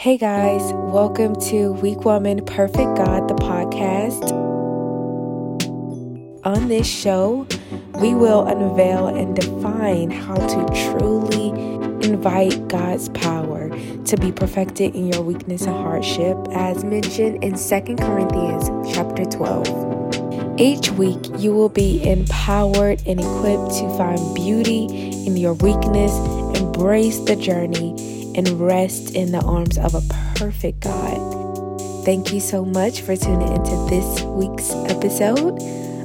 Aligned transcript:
Hey 0.00 0.16
guys, 0.16 0.62
welcome 0.72 1.38
to 1.50 1.72
Weak 1.74 2.06
Woman 2.06 2.42
Perfect 2.46 2.96
God, 2.96 3.28
the 3.28 3.34
podcast. 3.34 4.32
On 6.42 6.68
this 6.68 6.86
show, 6.86 7.46
we 8.00 8.14
will 8.14 8.46
unveil 8.46 9.08
and 9.08 9.36
define 9.36 10.10
how 10.10 10.36
to 10.36 10.96
truly 10.96 11.50
invite 12.08 12.66
God's 12.68 13.10
power 13.10 13.68
to 14.06 14.16
be 14.16 14.32
perfected 14.32 14.94
in 14.94 15.12
your 15.12 15.20
weakness 15.20 15.66
and 15.66 15.76
hardship, 15.76 16.38
as 16.52 16.82
mentioned 16.82 17.44
in 17.44 17.58
2 17.58 17.96
Corinthians 17.96 18.70
chapter 18.94 19.26
12. 19.26 20.58
Each 20.58 20.90
week, 20.92 21.20
you 21.36 21.52
will 21.52 21.68
be 21.68 22.02
empowered 22.08 23.02
and 23.06 23.20
equipped 23.20 23.72
to 23.72 23.96
find 23.98 24.34
beauty 24.34 24.86
in 25.26 25.36
your 25.36 25.52
weakness, 25.52 26.16
embrace 26.58 27.18
the 27.18 27.36
journey, 27.36 28.19
and 28.34 28.48
rest 28.60 29.14
in 29.14 29.32
the 29.32 29.40
arms 29.40 29.78
of 29.78 29.94
a 29.94 30.02
perfect 30.34 30.80
God. 30.80 32.04
Thank 32.04 32.32
you 32.32 32.40
so 32.40 32.64
much 32.64 33.02
for 33.02 33.16
tuning 33.16 33.52
into 33.52 33.76
this 33.88 34.22
week's 34.22 34.70
episode. 34.90 35.62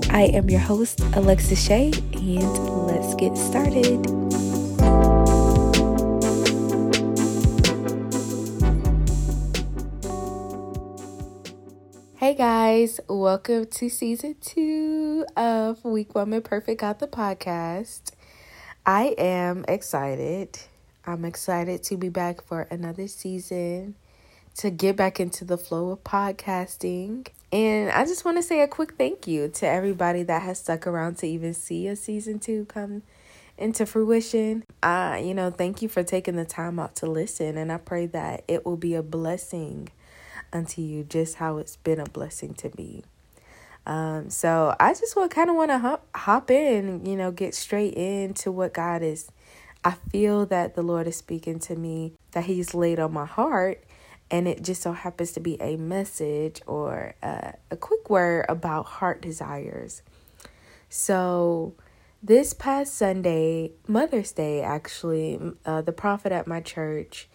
I 0.09 0.23
am 0.33 0.49
your 0.49 0.59
host, 0.59 0.99
Alexa 1.13 1.55
Shea, 1.55 1.91
and 2.13 2.87
let's 2.87 3.15
get 3.15 3.37
started. 3.37 4.05
Hey 12.17 12.33
guys, 12.33 12.99
welcome 13.07 13.67
to 13.67 13.89
season 13.89 14.35
two 14.41 15.25
of 15.37 15.83
Weak 15.85 16.15
Woman 16.15 16.41
Perfect 16.41 16.81
God 16.81 16.99
the 16.99 17.07
podcast. 17.07 18.11
I 18.85 19.15
am 19.17 19.63
excited 19.67 20.59
I'm 21.07 21.23
excited 21.25 21.83
to 21.83 21.97
be 21.97 22.09
back 22.09 22.41
for 22.43 22.61
another 22.71 23.07
season, 23.07 23.95
to 24.57 24.69
get 24.71 24.95
back 24.95 25.19
into 25.19 25.45
the 25.45 25.57
flow 25.57 25.91
of 25.91 26.03
podcasting. 26.03 27.27
And 27.51 27.91
I 27.91 28.05
just 28.05 28.25
want 28.25 28.37
to 28.37 28.43
say 28.43 28.61
a 28.61 28.67
quick 28.67 28.93
thank 28.97 29.27
you 29.27 29.47
to 29.49 29.67
everybody 29.67 30.23
that 30.23 30.41
has 30.41 30.59
stuck 30.59 30.87
around 30.87 31.17
to 31.19 31.27
even 31.27 31.53
see 31.53 31.87
a 31.87 31.95
season 31.95 32.39
two 32.39 32.65
come 32.65 33.03
into 33.57 33.85
fruition. 33.85 34.63
Uh, 34.81 35.19
you 35.21 35.33
know, 35.33 35.51
thank 35.51 35.81
you 35.81 35.89
for 35.89 36.03
taking 36.03 36.35
the 36.35 36.45
time 36.45 36.79
out 36.79 36.95
to 36.97 37.05
listen. 37.05 37.57
And 37.57 37.71
I 37.71 37.77
pray 37.77 38.07
that 38.07 38.43
it 38.47 38.65
will 38.65 38.77
be 38.77 38.95
a 38.95 39.03
blessing 39.03 39.89
unto 40.51 40.81
you, 40.81 41.03
just 41.03 41.35
how 41.35 41.57
it's 41.57 41.75
been 41.77 41.99
a 41.99 42.05
blessing 42.05 42.53
to 42.55 42.71
me. 42.77 43.03
Um, 43.85 44.31
so 44.31 44.75
I 44.79 44.93
just 44.93 45.15
kind 45.29 45.49
of 45.49 45.55
want 45.55 45.69
to 45.69 45.77
hop 45.77 46.07
hop 46.15 46.49
in, 46.49 47.05
you 47.05 47.15
know, 47.15 47.31
get 47.31 47.53
straight 47.53 47.93
into 47.93 48.51
what 48.51 48.73
God 48.73 49.03
is 49.03 49.29
I 49.85 49.91
feel 50.11 50.47
that 50.47 50.73
the 50.73 50.81
Lord 50.81 51.07
is 51.07 51.15
speaking 51.15 51.59
to 51.59 51.75
me 51.75 52.13
that 52.31 52.45
He's 52.45 52.73
laid 52.73 52.99
on 52.99 53.13
my 53.13 53.27
heart, 53.27 53.83
and 54.31 54.47
it 54.47 54.63
just 54.63 54.81
so 54.81 54.93
happens 54.93 55.31
to 55.33 55.39
be 55.39 55.61
a 55.61 55.77
message 55.77 56.59
or 56.65 57.13
a, 57.21 57.53
a 57.69 57.77
quick 57.77 58.09
word 58.09 58.47
about 58.49 58.87
heart 58.87 59.21
desires. 59.21 60.01
So, 60.89 61.75
this 62.23 62.53
past 62.53 62.95
Sunday, 62.95 63.73
Mother's 63.87 64.31
Day, 64.31 64.63
actually, 64.63 65.39
uh, 65.63 65.83
the 65.83 65.91
prophet 65.91 66.31
at 66.31 66.47
my 66.47 66.61
church 66.61 67.29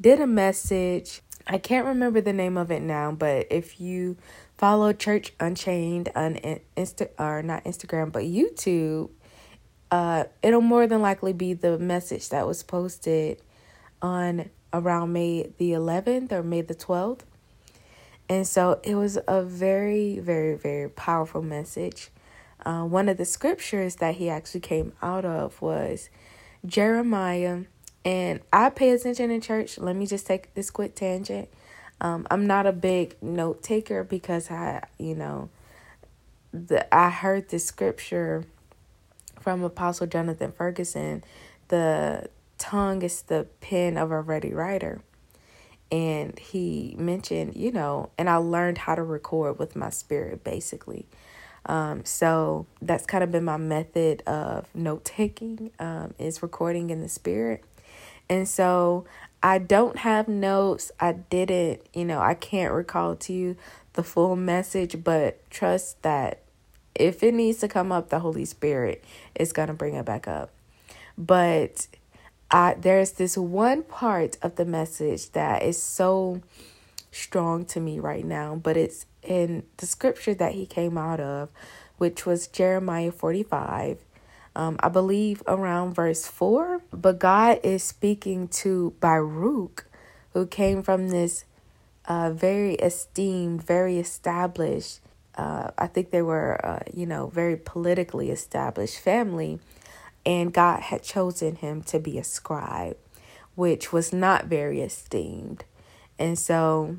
did 0.00 0.20
a 0.20 0.26
message. 0.28 1.22
I 1.48 1.58
can't 1.58 1.84
remember 1.86 2.20
the 2.20 2.32
name 2.32 2.56
of 2.56 2.70
it 2.70 2.82
now, 2.82 3.10
but 3.10 3.48
if 3.50 3.80
you 3.80 4.16
follow 4.56 4.92
Church 4.92 5.32
Unchained 5.40 6.10
on 6.14 6.34
Insta 6.76 7.08
or 7.18 7.42
not 7.42 7.64
Instagram, 7.64 8.12
but 8.12 8.22
YouTube, 8.22 9.10
uh, 9.90 10.24
it'll 10.42 10.60
more 10.60 10.86
than 10.86 11.02
likely 11.02 11.32
be 11.32 11.54
the 11.54 11.78
message 11.78 12.28
that 12.28 12.46
was 12.46 12.62
posted 12.62 13.40
on 14.02 14.50
around 14.72 15.12
May 15.12 15.50
the 15.58 15.72
11th 15.72 16.32
or 16.32 16.42
May 16.42 16.60
the 16.60 16.74
12th. 16.74 17.20
And 18.28 18.46
so 18.46 18.80
it 18.82 18.94
was 18.94 19.18
a 19.26 19.42
very, 19.42 20.18
very, 20.18 20.54
very 20.54 20.90
powerful 20.90 21.42
message. 21.42 22.10
Uh, 22.64 22.84
one 22.84 23.08
of 23.08 23.16
the 23.16 23.24
scriptures 23.24 23.96
that 23.96 24.16
he 24.16 24.28
actually 24.28 24.60
came 24.60 24.92
out 25.00 25.24
of 25.24 25.60
was 25.62 26.10
Jeremiah. 26.66 27.62
And 28.04 28.40
I 28.52 28.70
pay 28.70 28.90
attention 28.90 29.30
in 29.30 29.40
church. 29.40 29.78
Let 29.78 29.96
me 29.96 30.06
just 30.06 30.26
take 30.26 30.54
this 30.54 30.70
quick 30.70 30.94
tangent. 30.94 31.48
Um, 32.00 32.26
I'm 32.30 32.46
not 32.46 32.66
a 32.66 32.72
big 32.72 33.16
note 33.22 33.62
taker 33.62 34.04
because 34.04 34.50
I, 34.50 34.84
you 34.98 35.14
know, 35.14 35.48
the 36.52 36.92
I 36.94 37.10
heard 37.10 37.48
the 37.48 37.58
scripture 37.58 38.44
from 39.48 39.64
Apostle 39.64 40.06
Jonathan 40.06 40.52
Ferguson, 40.52 41.24
the 41.68 42.28
tongue 42.58 43.00
is 43.00 43.22
the 43.22 43.46
pen 43.62 43.96
of 43.96 44.10
a 44.10 44.20
ready 44.20 44.52
writer. 44.52 45.00
And 45.90 46.38
he 46.38 46.94
mentioned, 46.98 47.56
you 47.56 47.72
know, 47.72 48.10
and 48.18 48.28
I 48.28 48.36
learned 48.36 48.76
how 48.76 48.94
to 48.94 49.02
record 49.02 49.58
with 49.58 49.74
my 49.74 49.88
spirit 49.88 50.44
basically. 50.44 51.06
Um, 51.64 52.04
so 52.04 52.66
that's 52.82 53.06
kind 53.06 53.24
of 53.24 53.32
been 53.32 53.44
my 53.44 53.56
method 53.56 54.22
of 54.26 54.66
note 54.74 55.06
taking, 55.06 55.70
um, 55.78 56.12
is 56.18 56.42
recording 56.42 56.90
in 56.90 57.00
the 57.00 57.08
spirit. 57.08 57.64
And 58.28 58.46
so 58.46 59.06
I 59.42 59.56
don't 59.56 59.96
have 59.96 60.28
notes. 60.28 60.92
I 61.00 61.12
didn't, 61.12 61.80
you 61.94 62.04
know, 62.04 62.20
I 62.20 62.34
can't 62.34 62.74
recall 62.74 63.16
to 63.16 63.32
you 63.32 63.56
the 63.94 64.02
full 64.02 64.36
message, 64.36 65.02
but 65.02 65.48
trust 65.48 66.02
that 66.02 66.42
if 66.98 67.22
it 67.22 67.34
needs 67.34 67.58
to 67.58 67.68
come 67.68 67.92
up, 67.92 68.08
the 68.08 68.20
Holy 68.20 68.44
Spirit 68.44 69.04
is 69.34 69.52
going 69.52 69.68
to 69.68 69.74
bring 69.74 69.94
it 69.94 70.04
back 70.04 70.28
up. 70.28 70.50
But 71.16 71.86
I, 72.50 72.74
there's 72.78 73.12
this 73.12 73.36
one 73.36 73.82
part 73.82 74.36
of 74.42 74.56
the 74.56 74.64
message 74.64 75.30
that 75.32 75.62
is 75.62 75.82
so 75.82 76.42
strong 77.10 77.64
to 77.66 77.80
me 77.80 77.98
right 77.98 78.24
now, 78.24 78.54
but 78.54 78.76
it's 78.76 79.06
in 79.22 79.64
the 79.78 79.86
scripture 79.86 80.34
that 80.34 80.52
he 80.52 80.66
came 80.66 80.96
out 80.96 81.20
of, 81.20 81.50
which 81.98 82.24
was 82.24 82.46
Jeremiah 82.46 83.12
45. 83.12 83.98
Um, 84.54 84.76
I 84.80 84.88
believe 84.88 85.42
around 85.46 85.94
verse 85.94 86.26
4. 86.26 86.82
But 86.92 87.18
God 87.18 87.60
is 87.62 87.82
speaking 87.82 88.48
to 88.48 88.94
Baruch, 89.00 89.86
who 90.32 90.46
came 90.46 90.82
from 90.82 91.08
this 91.08 91.44
uh, 92.06 92.30
very 92.30 92.74
esteemed, 92.74 93.62
very 93.64 93.98
established 93.98 95.00
uh, 95.38 95.70
I 95.78 95.86
think 95.86 96.10
they 96.10 96.22
were, 96.22 96.60
uh, 96.66 96.80
you 96.92 97.06
know, 97.06 97.28
very 97.28 97.56
politically 97.56 98.30
established 98.30 98.98
family, 98.98 99.60
and 100.26 100.52
God 100.52 100.80
had 100.80 101.02
chosen 101.02 101.56
him 101.56 101.82
to 101.84 102.00
be 102.00 102.18
a 102.18 102.24
scribe, 102.24 102.96
which 103.54 103.92
was 103.92 104.12
not 104.12 104.46
very 104.46 104.80
esteemed. 104.82 105.64
And 106.18 106.36
so 106.36 106.96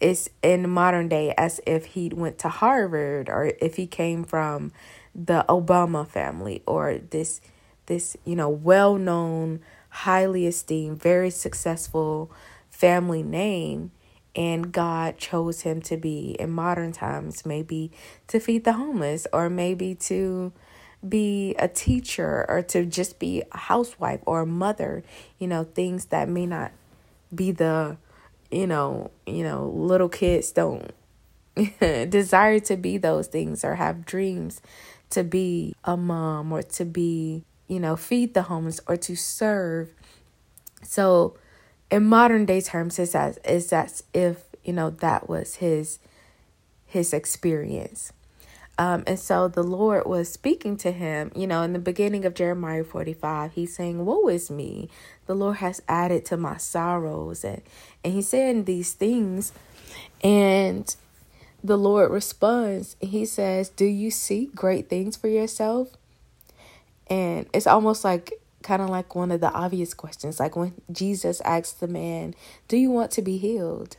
it's 0.00 0.28
in 0.42 0.68
modern 0.68 1.08
day 1.08 1.32
as 1.38 1.60
if 1.64 1.86
he 1.86 2.08
went 2.08 2.38
to 2.40 2.48
Harvard 2.48 3.28
or 3.28 3.52
if 3.60 3.76
he 3.76 3.86
came 3.86 4.24
from 4.24 4.72
the 5.14 5.44
Obama 5.48 6.06
family 6.06 6.62
or 6.66 6.98
this 6.98 7.40
this 7.86 8.16
you 8.24 8.34
know 8.34 8.48
well-known 8.48 9.60
highly 9.90 10.46
esteemed 10.46 11.00
very 11.00 11.30
successful 11.30 12.30
family 12.70 13.22
name 13.22 13.92
and 14.34 14.72
God 14.72 15.18
chose 15.18 15.62
him 15.62 15.82
to 15.82 15.96
be 15.96 16.36
in 16.38 16.50
modern 16.50 16.92
times, 16.92 17.44
maybe 17.44 17.90
to 18.28 18.40
feed 18.40 18.64
the 18.64 18.74
homeless, 18.74 19.26
or 19.32 19.50
maybe 19.50 19.94
to 19.96 20.52
be 21.06 21.54
a 21.58 21.68
teacher, 21.68 22.46
or 22.48 22.62
to 22.62 22.86
just 22.86 23.18
be 23.18 23.42
a 23.52 23.58
housewife 23.58 24.20
or 24.24 24.42
a 24.42 24.46
mother, 24.46 25.02
you 25.38 25.46
know, 25.46 25.64
things 25.64 26.06
that 26.06 26.28
may 26.28 26.46
not 26.46 26.72
be 27.34 27.50
the, 27.50 27.96
you 28.50 28.66
know, 28.66 29.10
you 29.26 29.42
know, 29.42 29.68
little 29.74 30.08
kids 30.08 30.52
don't 30.52 30.92
desire 31.80 32.58
to 32.60 32.76
be 32.76 32.96
those 32.98 33.26
things 33.26 33.64
or 33.64 33.74
have 33.74 34.06
dreams 34.06 34.60
to 35.10 35.22
be 35.22 35.74
a 35.84 35.96
mom 35.96 36.52
or 36.52 36.62
to 36.62 36.84
be, 36.84 37.44
you 37.68 37.78
know, 37.78 37.96
feed 37.96 38.32
the 38.32 38.42
homeless 38.42 38.80
or 38.86 38.96
to 38.96 39.14
serve. 39.14 39.90
So 40.82 41.36
in 41.92 42.04
modern 42.04 42.44
day 42.46 42.60
terms 42.60 42.98
it's 42.98 43.14
as 43.14 43.38
is 43.44 43.72
as 43.72 44.02
if 44.12 44.38
you 44.64 44.72
know 44.72 44.90
that 44.90 45.28
was 45.28 45.56
his 45.56 46.00
his 46.86 47.12
experience 47.12 48.12
um, 48.78 49.04
and 49.06 49.18
so 49.18 49.48
the 49.48 49.62
Lord 49.62 50.06
was 50.06 50.32
speaking 50.32 50.76
to 50.78 50.92
him, 50.92 51.30
you 51.36 51.46
know, 51.46 51.62
in 51.62 51.72
the 51.74 51.78
beginning 51.78 52.24
of 52.24 52.34
Jeremiah 52.34 52.84
45, 52.84 53.52
he's 53.52 53.76
saying, 53.76 54.04
Woe 54.04 54.28
is 54.28 54.50
me. 54.50 54.88
The 55.26 55.34
Lord 55.34 55.58
has 55.58 55.82
added 55.86 56.24
to 56.26 56.36
my 56.36 56.56
sorrows. 56.56 57.44
And, 57.44 57.62
and 58.02 58.14
he's 58.14 58.28
saying 58.28 58.64
these 58.64 58.92
things. 58.94 59.52
And 60.24 60.94
the 61.62 61.76
Lord 61.76 62.10
responds, 62.10 62.96
He 63.00 63.26
says, 63.26 63.68
Do 63.68 63.84
you 63.84 64.10
seek 64.10 64.54
great 64.54 64.88
things 64.88 65.16
for 65.16 65.28
yourself? 65.28 65.90
And 67.08 67.46
it's 67.52 67.66
almost 67.66 68.04
like 68.04 68.32
kind 68.62 68.82
of 68.82 68.88
like 68.88 69.14
one 69.14 69.30
of 69.30 69.40
the 69.40 69.52
obvious 69.52 69.94
questions, 69.94 70.40
like 70.40 70.56
when 70.56 70.74
Jesus 70.90 71.40
asked 71.42 71.80
the 71.80 71.88
man, 71.88 72.34
Do 72.68 72.76
you 72.76 72.90
want 72.90 73.10
to 73.12 73.22
be 73.22 73.38
healed? 73.38 73.96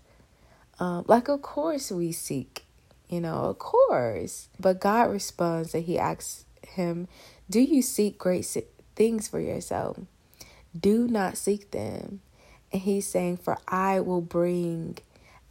Um, 0.79 1.05
like, 1.07 1.27
of 1.27 1.41
course 1.41 1.91
we 1.91 2.11
seek, 2.11 2.65
you 3.07 3.21
know, 3.21 3.35
of 3.35 3.59
course. 3.59 4.49
But 4.59 4.81
God 4.81 5.11
responds 5.11 5.71
that 5.73 5.81
He 5.81 5.99
asks 5.99 6.45
him, 6.67 7.07
Do 7.49 7.61
you 7.61 7.81
seek 7.81 8.17
great 8.17 8.45
things 8.95 9.27
for 9.27 9.39
yourself? 9.39 9.99
Do 10.77 11.07
not 11.07 11.37
seek 11.37 11.71
them. 11.71 12.21
And 12.71 12.81
he's 12.81 13.07
saying, 13.07 13.37
For 13.37 13.57
I 13.67 13.99
will 13.99 14.21
bring 14.21 14.97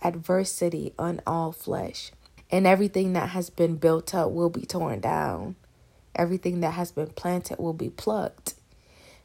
adversity 0.02 0.92
on 0.98 1.20
all 1.26 1.52
flesh, 1.52 2.10
and 2.50 2.66
everything 2.66 3.12
that 3.12 3.30
has 3.30 3.50
been 3.50 3.76
built 3.76 4.14
up 4.14 4.32
will 4.32 4.50
be 4.50 4.62
torn 4.66 5.00
down. 5.00 5.56
Everything 6.14 6.60
that 6.60 6.74
has 6.74 6.92
been 6.92 7.08
planted 7.10 7.58
will 7.58 7.72
be 7.72 7.88
plucked. 7.88 8.54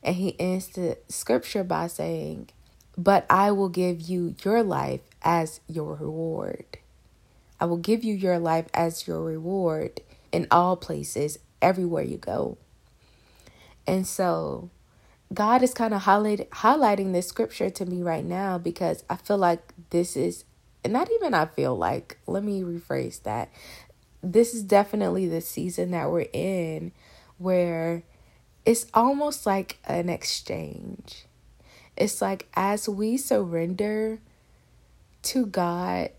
And 0.03 0.15
he 0.15 0.39
ends 0.39 0.67
the 0.69 0.97
scripture 1.09 1.63
by 1.63 1.87
saying, 1.87 2.49
But 2.97 3.25
I 3.29 3.51
will 3.51 3.69
give 3.69 4.01
you 4.01 4.35
your 4.43 4.63
life 4.63 5.01
as 5.21 5.59
your 5.67 5.95
reward. 5.95 6.77
I 7.59 7.65
will 7.65 7.77
give 7.77 8.03
you 8.03 8.13
your 8.13 8.39
life 8.39 8.67
as 8.73 9.07
your 9.07 9.23
reward 9.23 10.01
in 10.31 10.47
all 10.51 10.75
places, 10.75 11.39
everywhere 11.61 12.03
you 12.03 12.17
go. 12.17 12.57
And 13.87 14.05
so 14.05 14.69
God 15.33 15.63
is 15.63 15.73
kind 15.73 15.93
of 15.93 16.01
highlight, 16.01 16.49
highlighting 16.51 17.13
this 17.13 17.27
scripture 17.27 17.69
to 17.69 17.85
me 17.85 18.01
right 18.01 18.23
now 18.23 18.57
because 18.57 19.03
I 19.09 19.15
feel 19.15 19.37
like 19.37 19.73
this 19.89 20.15
is, 20.15 20.43
not 20.85 21.09
even 21.11 21.33
I 21.33 21.47
feel 21.47 21.75
like, 21.75 22.17
let 22.27 22.43
me 22.43 22.61
rephrase 22.61 23.23
that. 23.23 23.49
This 24.21 24.53
is 24.53 24.63
definitely 24.63 25.27
the 25.27 25.41
season 25.41 25.91
that 25.91 26.11
we're 26.11 26.27
in 26.33 26.91
where 27.37 28.03
it's 28.67 28.85
almost 28.93 29.45
like 29.45 29.77
an 29.85 30.09
exchange. 30.09 31.25
It's 31.95 32.21
like 32.21 32.47
as 32.53 32.89
we 32.89 33.15
surrender 33.15 34.19
to 35.23 35.45
God, 35.45 36.09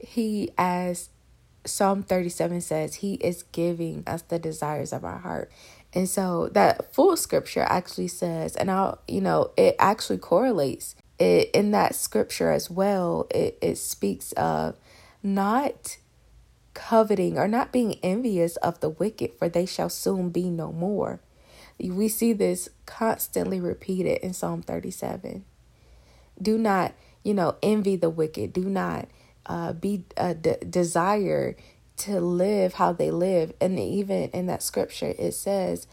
He, 0.00 0.50
as 0.58 1.08
Psalm 1.64 2.02
37 2.02 2.62
says, 2.62 2.96
He 2.96 3.14
is 3.14 3.44
giving 3.52 4.02
us 4.08 4.22
the 4.22 4.40
desires 4.40 4.92
of 4.92 5.04
our 5.04 5.18
heart. 5.18 5.52
And 5.94 6.08
so 6.08 6.48
that 6.48 6.92
full 6.92 7.16
scripture 7.16 7.62
actually 7.62 8.08
says, 8.08 8.56
and 8.56 8.72
I'll, 8.72 8.98
you 9.06 9.20
know, 9.20 9.52
it 9.56 9.76
actually 9.78 10.18
correlates 10.18 10.96
it 11.20 11.48
in 11.54 11.70
that 11.70 11.94
scripture 11.94 12.50
as 12.50 12.68
well. 12.68 13.28
It, 13.30 13.56
it 13.62 13.78
speaks 13.78 14.32
of 14.32 14.76
not 15.22 15.98
coveting 16.74 17.38
or 17.38 17.46
not 17.46 17.70
being 17.70 18.00
envious 18.02 18.56
of 18.56 18.80
the 18.80 18.88
wicked, 18.88 19.32
for 19.38 19.48
they 19.48 19.64
shall 19.64 19.88
soon 19.88 20.30
be 20.30 20.50
no 20.50 20.72
more. 20.72 21.20
We 21.80 22.08
see 22.08 22.32
this 22.32 22.68
constantly 22.86 23.60
repeated 23.60 24.18
in 24.18 24.32
Psalm 24.32 24.62
37. 24.62 25.44
Do 26.40 26.58
not, 26.58 26.94
you 27.22 27.34
know, 27.34 27.56
envy 27.62 27.96
the 27.96 28.10
wicked. 28.10 28.52
Do 28.52 28.64
not 28.64 29.08
uh, 29.46 29.72
be 29.72 30.04
uh, 30.16 30.34
de- 30.34 30.58
desire 30.58 31.56
to 31.98 32.20
live 32.20 32.74
how 32.74 32.92
they 32.92 33.10
live. 33.10 33.52
And 33.60 33.78
even 33.78 34.30
in 34.30 34.46
that 34.46 34.62
scripture, 34.62 35.14
it 35.18 35.32
says, 35.32 35.86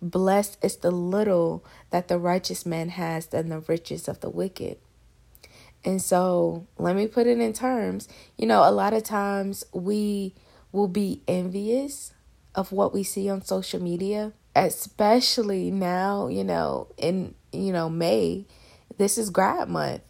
Blessed 0.00 0.58
is 0.62 0.76
the 0.76 0.90
little 0.90 1.64
that 1.90 2.08
the 2.08 2.18
righteous 2.18 2.66
man 2.66 2.88
has 2.90 3.26
than 3.26 3.48
the 3.48 3.60
riches 3.60 4.08
of 4.08 4.20
the 4.20 4.30
wicked. 4.30 4.78
And 5.84 6.00
so 6.00 6.66
let 6.78 6.96
me 6.96 7.06
put 7.06 7.26
it 7.26 7.38
in 7.38 7.52
terms. 7.52 8.08
You 8.36 8.46
know, 8.46 8.68
a 8.68 8.70
lot 8.70 8.94
of 8.94 9.04
times 9.04 9.64
we 9.72 10.34
will 10.72 10.88
be 10.88 11.22
envious 11.28 12.12
of 12.54 12.72
what 12.72 12.92
we 12.92 13.02
see 13.02 13.28
on 13.28 13.44
social 13.44 13.80
media 13.80 14.32
especially 14.54 15.70
now, 15.70 16.28
you 16.28 16.44
know, 16.44 16.88
in 16.96 17.34
you 17.52 17.72
know 17.72 17.88
May, 17.88 18.46
this 18.98 19.18
is 19.18 19.30
grad 19.30 19.68
month. 19.68 20.02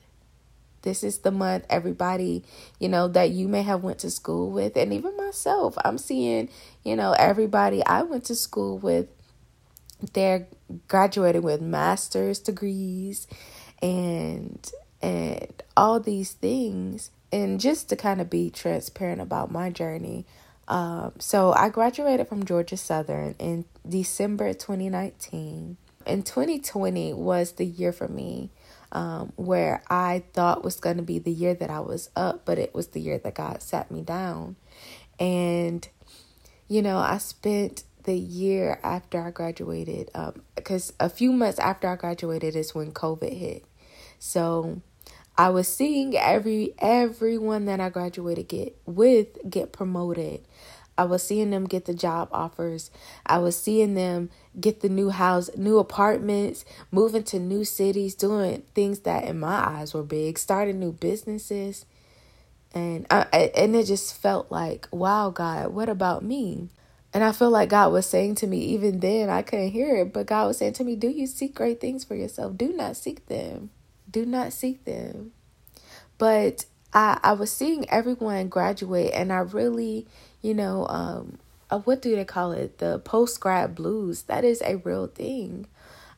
This 0.82 1.04
is 1.04 1.18
the 1.18 1.30
month 1.30 1.64
everybody, 1.70 2.42
you 2.80 2.88
know, 2.88 3.06
that 3.08 3.30
you 3.30 3.46
may 3.46 3.62
have 3.62 3.84
went 3.84 4.00
to 4.00 4.10
school 4.10 4.50
with 4.50 4.76
and 4.76 4.92
even 4.92 5.16
myself. 5.16 5.76
I'm 5.84 5.96
seeing, 5.96 6.48
you 6.82 6.96
know, 6.96 7.12
everybody 7.12 7.86
I 7.86 8.02
went 8.02 8.24
to 8.24 8.34
school 8.34 8.78
with 8.78 9.06
they're 10.12 10.48
graduating 10.88 11.42
with 11.42 11.60
master's 11.60 12.40
degrees 12.40 13.26
and 13.80 14.70
and 15.00 15.62
all 15.76 16.00
these 16.00 16.32
things 16.32 17.10
and 17.32 17.60
just 17.60 17.88
to 17.88 17.96
kind 17.96 18.20
of 18.20 18.28
be 18.28 18.50
transparent 18.50 19.20
about 19.20 19.50
my 19.50 19.70
journey 19.70 20.26
um, 20.72 21.12
so 21.18 21.52
I 21.52 21.68
graduated 21.68 22.28
from 22.28 22.46
Georgia 22.46 22.78
Southern 22.78 23.34
in 23.38 23.66
December 23.86 24.54
2019. 24.54 25.76
And 26.06 26.24
2020 26.24 27.12
was 27.12 27.52
the 27.52 27.66
year 27.66 27.92
for 27.92 28.08
me 28.08 28.48
um, 28.90 29.34
where 29.36 29.82
I 29.90 30.24
thought 30.32 30.64
was 30.64 30.80
going 30.80 30.96
to 30.96 31.02
be 31.02 31.18
the 31.18 31.30
year 31.30 31.52
that 31.52 31.68
I 31.68 31.80
was 31.80 32.08
up, 32.16 32.46
but 32.46 32.58
it 32.58 32.74
was 32.74 32.88
the 32.88 33.00
year 33.00 33.18
that 33.18 33.34
God 33.34 33.62
sat 33.62 33.90
me 33.90 34.00
down. 34.00 34.56
And, 35.20 35.86
you 36.68 36.80
know, 36.80 36.96
I 36.96 37.18
spent 37.18 37.84
the 38.04 38.16
year 38.16 38.80
after 38.82 39.20
I 39.20 39.30
graduated, 39.30 40.08
because 40.56 40.94
um, 40.98 41.06
a 41.06 41.10
few 41.10 41.32
months 41.32 41.58
after 41.58 41.86
I 41.86 41.96
graduated 41.96 42.56
is 42.56 42.74
when 42.74 42.92
COVID 42.92 43.36
hit. 43.36 43.66
So 44.18 44.80
I 45.42 45.48
was 45.48 45.66
seeing 45.66 46.16
every 46.16 46.72
everyone 46.78 47.64
that 47.64 47.80
I 47.80 47.88
graduated 47.88 48.46
get 48.46 48.76
with 48.86 49.26
get 49.50 49.72
promoted. 49.72 50.46
I 50.96 51.02
was 51.02 51.24
seeing 51.24 51.50
them 51.50 51.64
get 51.64 51.86
the 51.86 51.94
job 51.94 52.28
offers. 52.30 52.92
I 53.26 53.38
was 53.38 53.58
seeing 53.58 53.94
them 53.94 54.30
get 54.60 54.82
the 54.82 54.88
new 54.88 55.10
house, 55.10 55.50
new 55.56 55.78
apartments, 55.78 56.64
moving 56.92 57.24
to 57.24 57.40
new 57.40 57.64
cities, 57.64 58.14
doing 58.14 58.62
things 58.76 59.00
that 59.00 59.24
in 59.24 59.40
my 59.40 59.68
eyes 59.68 59.92
were 59.92 60.04
big, 60.04 60.38
starting 60.38 60.78
new 60.78 60.92
businesses. 60.92 61.86
And 62.72 63.08
I 63.10 63.50
and 63.56 63.74
it 63.74 63.86
just 63.86 64.16
felt 64.16 64.52
like, 64.52 64.86
wow, 64.92 65.30
God, 65.30 65.74
what 65.74 65.88
about 65.88 66.22
me? 66.22 66.68
And 67.12 67.24
I 67.24 67.32
feel 67.32 67.50
like 67.50 67.70
God 67.70 67.90
was 67.90 68.06
saying 68.06 68.36
to 68.36 68.46
me, 68.46 68.58
even 68.58 69.00
then, 69.00 69.28
I 69.28 69.42
couldn't 69.42 69.72
hear 69.72 69.96
it, 69.96 70.12
but 70.12 70.26
God 70.26 70.46
was 70.46 70.58
saying 70.58 70.74
to 70.74 70.84
me, 70.84 70.94
Do 70.94 71.08
you 71.08 71.26
seek 71.26 71.56
great 71.56 71.80
things 71.80 72.04
for 72.04 72.14
yourself? 72.14 72.56
Do 72.56 72.72
not 72.72 72.96
seek 72.96 73.26
them 73.26 73.70
do 74.12 74.24
not 74.26 74.52
seek 74.52 74.84
them. 74.84 75.32
But 76.18 76.66
I 76.92 77.18
I 77.22 77.32
was 77.32 77.50
seeing 77.50 77.88
everyone 77.90 78.48
graduate 78.48 79.12
and 79.14 79.32
I 79.32 79.38
really, 79.38 80.06
you 80.40 80.54
know, 80.54 80.86
um 80.88 81.38
uh, 81.72 81.78
what 81.78 82.02
do 82.02 82.14
they 82.14 82.24
call 82.24 82.52
it? 82.52 82.78
The 82.78 82.98
post 82.98 83.40
grad 83.40 83.74
blues. 83.74 84.22
That 84.24 84.44
is 84.44 84.62
a 84.62 84.76
real 84.76 85.06
thing. 85.06 85.66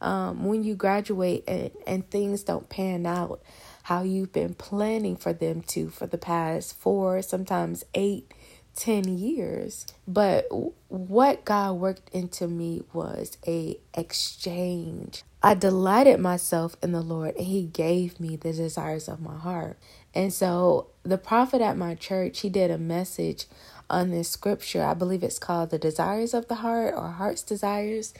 Um, 0.01 0.45
when 0.45 0.65
you 0.65 0.75
graduate 0.75 1.45
and, 1.47 1.71
and 1.87 2.11
things 2.11 2.43
don't 2.43 2.69
pan 2.69 3.07
out 3.07 3.41
how 3.85 4.03
you've 4.03 4.33
been 4.33 4.55
planning 4.55 5.17
for 5.17 5.33
them 5.33 5.63
to 5.63 5.89
for 5.89 6.07
the 6.07 6.19
past 6.19 6.77
four, 6.77 7.23
sometimes 7.23 7.85
eight, 7.95 8.35
ten 8.75 9.17
years. 9.17 9.87
But 10.09 10.49
what 10.89 11.45
God 11.45 11.75
worked 11.75 12.11
into 12.13 12.49
me 12.49 12.83
was 12.93 13.39
a 13.47 13.79
exchange 13.95 15.23
I 15.45 15.53
delighted 15.53 16.21
myself 16.21 16.75
in 16.83 16.93
the 16.93 17.03
Lord 17.03 17.37
and 17.37 17.47
he 17.47 17.65
gave 17.67 18.19
me 18.19 18.35
the 18.35 18.55
desires 18.55 19.09
of 19.09 19.21
my 19.21 19.37
heart. 19.37 19.79
And 20.15 20.33
so 20.33 20.87
the 21.03 21.19
prophet 21.19 21.61
at 21.61 21.77
my 21.77 21.95
church, 21.97 22.41
he 22.41 22.49
did 22.49 22.71
a 22.71 22.79
message 22.79 23.45
on 23.91 24.11
this 24.11 24.31
scripture. 24.31 24.83
I 24.83 24.95
believe 24.95 25.23
it's 25.23 25.39
called 25.39 25.69
The 25.69 25.79
Desires 25.79 26.33
of 26.33 26.49
the 26.49 26.55
Heart 26.55 26.95
or 26.97 27.09
Heart's 27.09 27.43
Desires. 27.43 28.15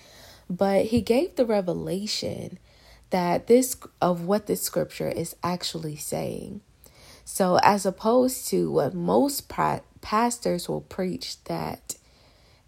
But 0.51 0.85
he 0.87 1.01
gave 1.01 1.37
the 1.37 1.47
revelation 1.47 2.59
that 3.09 3.47
this 3.47 3.75
of 4.03 4.27
what 4.27 4.47
this 4.47 4.61
scripture 4.61 5.09
is 5.09 5.35
actually 5.43 5.97
saying. 5.97 6.61
So 7.25 7.59
as 7.63 7.87
opposed 7.87 8.49
to 8.49 8.71
what 8.71 8.93
most 8.93 9.49
pastors 9.49 10.69
will 10.69 10.83
preach 10.83 11.43
that 11.45 11.97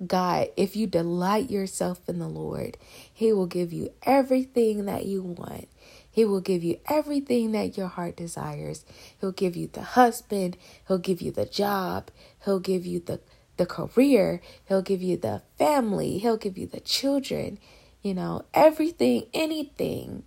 God, 0.05 0.49
if 0.57 0.77
you 0.77 0.87
delight 0.87 1.51
yourself 1.51 2.01
in 2.09 2.19
the 2.19 2.29
Lord, 2.29 2.77
He 3.13 3.33
will 3.33 3.47
give 3.47 3.73
you 3.73 3.93
everything 4.03 4.85
that 4.85 5.07
you 5.07 5.23
want. 5.23 5.69
He 6.11 6.25
will 6.25 6.41
give 6.41 6.63
you 6.63 6.79
everything 6.87 7.53
that 7.53 7.77
your 7.77 7.89
heart 7.89 8.17
desires. 8.17 8.85
He'll 9.21 9.33
give 9.33 9.57
you 9.57 9.69
the 9.73 9.83
husband, 9.83 10.57
He'll 10.87 10.99
give 10.99 11.23
you 11.23 11.31
the 11.31 11.47
job, 11.47 12.11
He'll 12.45 12.61
give 12.61 12.85
you 12.85 13.01
the, 13.01 13.21
the 13.57 13.65
career, 13.65 14.43
He'll 14.69 14.83
give 14.83 15.03
you 15.03 15.17
the 15.17 15.43
family, 15.57 16.19
He'll 16.19 16.37
give 16.37 16.59
you 16.59 16.67
the 16.67 16.81
children, 16.81 17.59
you 18.03 18.13
know, 18.13 18.45
everything, 18.53 19.27
anything. 19.33 20.25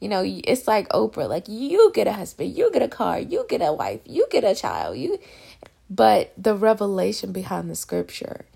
You 0.00 0.08
know, 0.08 0.24
it's 0.24 0.66
like 0.66 0.88
Oprah, 0.88 1.28
like 1.28 1.44
you 1.46 1.92
get 1.94 2.08
a 2.08 2.12
husband, 2.12 2.56
you 2.56 2.72
get 2.72 2.82
a 2.82 2.88
car, 2.88 3.20
you 3.20 3.46
get 3.48 3.62
a 3.62 3.72
wife, 3.72 4.00
you 4.04 4.26
get 4.32 4.42
a 4.42 4.52
child, 4.52 4.96
you 4.96 5.18
but 5.88 6.32
the 6.38 6.56
revelation 6.56 7.32
behind 7.32 7.70
the 7.70 7.76
scripture 7.76 8.46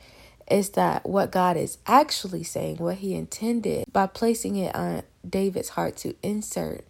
is 0.51 0.71
that 0.71 1.07
what 1.09 1.33
God 1.33 1.57
is 1.57 1.79
actually 1.87 2.45
saying, 2.45 2.77
what 2.77 2.97
He 2.97 3.15
intended 3.15 3.85
by 3.93 4.07
placing 4.07 4.57
it 4.57 4.75
on 4.75 5.03
David's 5.29 5.71
heart 5.71 5.97
to 5.99 6.15
insert 6.23 6.85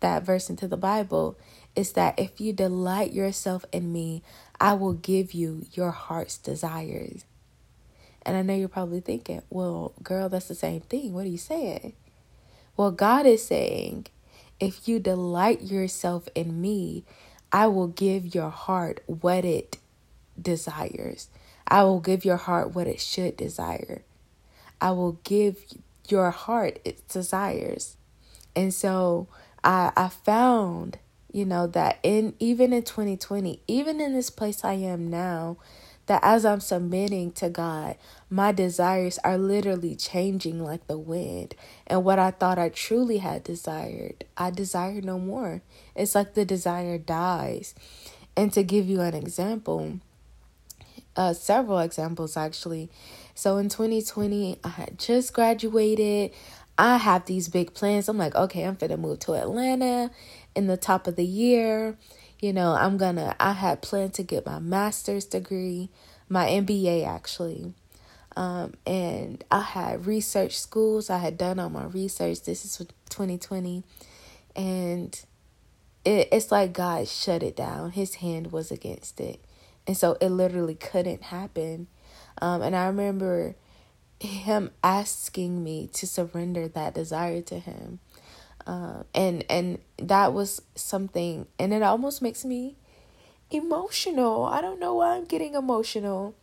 that 0.00 0.22
verse 0.24 0.50
into 0.50 0.66
the 0.66 0.76
Bible, 0.76 1.38
is 1.76 1.92
that 1.92 2.18
if 2.18 2.40
you 2.40 2.52
delight 2.52 3.12
yourself 3.12 3.64
in 3.72 3.92
me, 3.92 4.22
I 4.60 4.74
will 4.74 4.92
give 4.92 5.32
you 5.32 5.66
your 5.72 5.90
heart's 5.90 6.38
desires. 6.38 7.24
And 8.24 8.36
I 8.36 8.42
know 8.42 8.54
you're 8.54 8.68
probably 8.68 9.00
thinking, 9.00 9.42
well, 9.50 9.92
girl, 10.02 10.28
that's 10.28 10.48
the 10.48 10.54
same 10.54 10.80
thing. 10.82 11.12
What 11.12 11.24
are 11.24 11.30
you 11.30 11.38
saying? 11.38 11.94
Well, 12.76 12.92
God 12.92 13.26
is 13.26 13.44
saying, 13.44 14.06
if 14.60 14.86
you 14.86 14.98
delight 14.98 15.62
yourself 15.62 16.28
in 16.34 16.60
me, 16.60 17.04
I 17.50 17.66
will 17.66 17.88
give 17.88 18.34
your 18.34 18.50
heart 18.50 19.02
what 19.06 19.44
it 19.44 19.78
desires. 20.40 21.28
I 21.72 21.84
will 21.84 22.00
give 22.00 22.26
your 22.26 22.36
heart 22.36 22.74
what 22.74 22.86
it 22.86 23.00
should 23.00 23.34
desire. 23.38 24.02
I 24.78 24.90
will 24.90 25.18
give 25.24 25.64
your 26.06 26.30
heart 26.30 26.78
its 26.84 27.00
desires. 27.14 27.96
And 28.54 28.74
so 28.74 29.26
I 29.64 29.90
I 29.96 30.08
found, 30.08 30.98
you 31.32 31.46
know, 31.46 31.66
that 31.68 31.98
in 32.02 32.34
even 32.38 32.74
in 32.74 32.82
2020, 32.82 33.62
even 33.66 34.02
in 34.02 34.12
this 34.12 34.28
place 34.28 34.62
I 34.66 34.74
am 34.74 35.08
now, 35.08 35.56
that 36.08 36.20
as 36.22 36.44
I'm 36.44 36.60
submitting 36.60 37.32
to 37.32 37.48
God, 37.48 37.96
my 38.28 38.52
desires 38.52 39.18
are 39.24 39.38
literally 39.38 39.96
changing 39.96 40.62
like 40.62 40.86
the 40.88 40.98
wind. 40.98 41.54
And 41.86 42.04
what 42.04 42.18
I 42.18 42.32
thought 42.32 42.58
I 42.58 42.68
truly 42.68 43.16
had 43.16 43.44
desired, 43.44 44.24
I 44.36 44.50
desire 44.50 45.00
no 45.00 45.18
more. 45.18 45.62
It's 45.96 46.14
like 46.14 46.34
the 46.34 46.44
desire 46.44 46.98
dies. 46.98 47.74
And 48.36 48.52
to 48.52 48.62
give 48.62 48.90
you 48.90 49.00
an 49.00 49.14
example, 49.14 50.00
uh, 51.16 51.32
several 51.32 51.78
examples 51.78 52.36
actually. 52.36 52.90
So 53.34 53.56
in 53.56 53.68
2020, 53.68 54.58
I 54.62 54.68
had 54.68 54.98
just 54.98 55.32
graduated. 55.32 56.32
I 56.78 56.96
have 56.98 57.26
these 57.26 57.48
big 57.48 57.74
plans. 57.74 58.08
I'm 58.08 58.18
like, 58.18 58.34
okay, 58.34 58.64
I'm 58.64 58.74
gonna 58.74 58.96
move 58.96 59.20
to 59.20 59.34
Atlanta 59.34 60.10
in 60.54 60.66
the 60.66 60.76
top 60.76 61.06
of 61.06 61.16
the 61.16 61.24
year. 61.24 61.96
You 62.40 62.52
know, 62.52 62.72
I'm 62.72 62.96
gonna, 62.96 63.36
I 63.38 63.52
had 63.52 63.82
planned 63.82 64.14
to 64.14 64.22
get 64.22 64.46
my 64.46 64.58
master's 64.58 65.24
degree, 65.24 65.90
my 66.28 66.46
MBA 66.46 67.06
actually. 67.06 67.72
Um, 68.36 68.74
and 68.86 69.44
I 69.50 69.60
had 69.60 70.06
research 70.06 70.58
schools. 70.58 71.10
I 71.10 71.18
had 71.18 71.36
done 71.36 71.58
all 71.58 71.70
my 71.70 71.84
research. 71.84 72.42
This 72.42 72.64
is 72.64 72.78
2020. 73.10 73.82
And 74.56 75.20
it, 76.04 76.28
it's 76.32 76.50
like 76.50 76.72
God 76.72 77.08
shut 77.08 77.42
it 77.42 77.56
down. 77.56 77.92
His 77.92 78.16
hand 78.16 78.52
was 78.52 78.70
against 78.70 79.20
it. 79.20 79.40
And 79.86 79.96
so 79.96 80.16
it 80.20 80.28
literally 80.28 80.74
couldn't 80.74 81.24
happen. 81.24 81.88
Um, 82.40 82.62
and 82.62 82.76
I 82.76 82.86
remember 82.86 83.56
him 84.20 84.70
asking 84.82 85.62
me 85.62 85.88
to 85.94 86.06
surrender 86.06 86.68
that 86.68 86.94
desire 86.94 87.42
to 87.42 87.58
him. 87.58 87.98
Uh, 88.66 89.02
and 89.12 89.44
and 89.50 89.78
that 89.98 90.32
was 90.32 90.62
something 90.76 91.46
and 91.58 91.74
it 91.74 91.82
almost 91.82 92.22
makes 92.22 92.44
me 92.44 92.76
emotional. 93.50 94.44
I 94.44 94.60
don't 94.60 94.78
know 94.78 94.94
why 94.94 95.16
I'm 95.16 95.24
getting 95.24 95.54
emotional. 95.54 96.36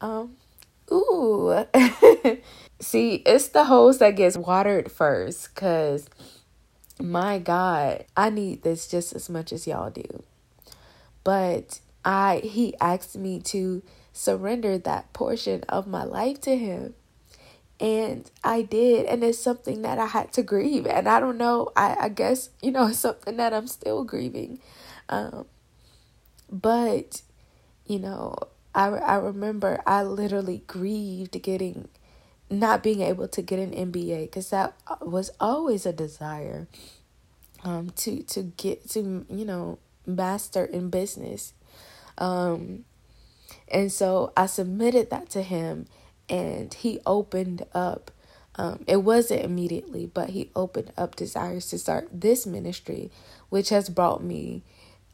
Um 0.00 0.36
ooh. 0.90 1.64
See, 2.80 3.14
it's 3.24 3.48
the 3.48 3.64
hose 3.64 3.98
that 3.98 4.16
gets 4.16 4.36
watered 4.36 4.90
first 4.90 5.54
cuz 5.54 6.08
my 7.00 7.38
god, 7.38 8.04
I 8.16 8.30
need 8.30 8.62
this 8.62 8.88
just 8.88 9.14
as 9.14 9.30
much 9.30 9.52
as 9.52 9.66
y'all 9.66 9.90
do. 9.90 10.24
But 11.22 11.78
I 12.04 12.40
he 12.44 12.74
asked 12.80 13.16
me 13.16 13.40
to 13.40 13.82
surrender 14.12 14.78
that 14.78 15.12
portion 15.12 15.64
of 15.68 15.86
my 15.86 16.04
life 16.04 16.40
to 16.42 16.56
him 16.56 16.94
and 17.80 18.30
I 18.42 18.62
did, 18.62 19.06
and 19.06 19.24
it's 19.24 19.38
something 19.38 19.82
that 19.82 19.98
I 19.98 20.06
had 20.06 20.32
to 20.34 20.42
grieve. 20.42 20.86
And 20.86 21.08
I 21.08 21.18
don't 21.20 21.36
know, 21.36 21.70
I, 21.76 21.96
I 22.02 22.08
guess, 22.08 22.50
you 22.62 22.70
know, 22.70 22.86
it's 22.88 22.98
something 22.98 23.36
that 23.36 23.52
I'm 23.52 23.66
still 23.66 24.04
grieving. 24.04 24.60
Um, 25.08 25.46
but, 26.50 27.22
you 27.86 27.98
know, 27.98 28.36
I, 28.74 28.86
I 28.86 29.16
remember 29.16 29.82
I 29.86 30.02
literally 30.02 30.62
grieved 30.66 31.40
getting, 31.42 31.88
not 32.48 32.82
being 32.82 33.00
able 33.00 33.28
to 33.28 33.42
get 33.42 33.58
an 33.58 33.72
MBA 33.72 34.26
because 34.26 34.50
that 34.50 34.74
was 35.00 35.30
always 35.40 35.84
a 35.84 35.92
desire 35.92 36.68
um, 37.64 37.90
to, 37.96 38.22
to 38.22 38.42
get 38.42 38.88
to, 38.90 39.26
you 39.28 39.44
know, 39.44 39.78
master 40.06 40.64
in 40.64 40.90
business. 40.90 41.54
Um, 42.18 42.84
and 43.68 43.90
so 43.90 44.32
I 44.36 44.46
submitted 44.46 45.10
that 45.10 45.30
to 45.30 45.42
him 45.42 45.86
and 46.28 46.72
he 46.72 47.00
opened 47.06 47.66
up 47.74 48.10
um, 48.56 48.84
it 48.86 48.98
wasn't 48.98 49.42
immediately 49.42 50.06
but 50.06 50.30
he 50.30 50.50
opened 50.54 50.92
up 50.96 51.16
desires 51.16 51.68
to 51.70 51.78
start 51.78 52.08
this 52.12 52.46
ministry 52.46 53.10
which 53.48 53.68
has 53.70 53.88
brought 53.88 54.22
me 54.22 54.62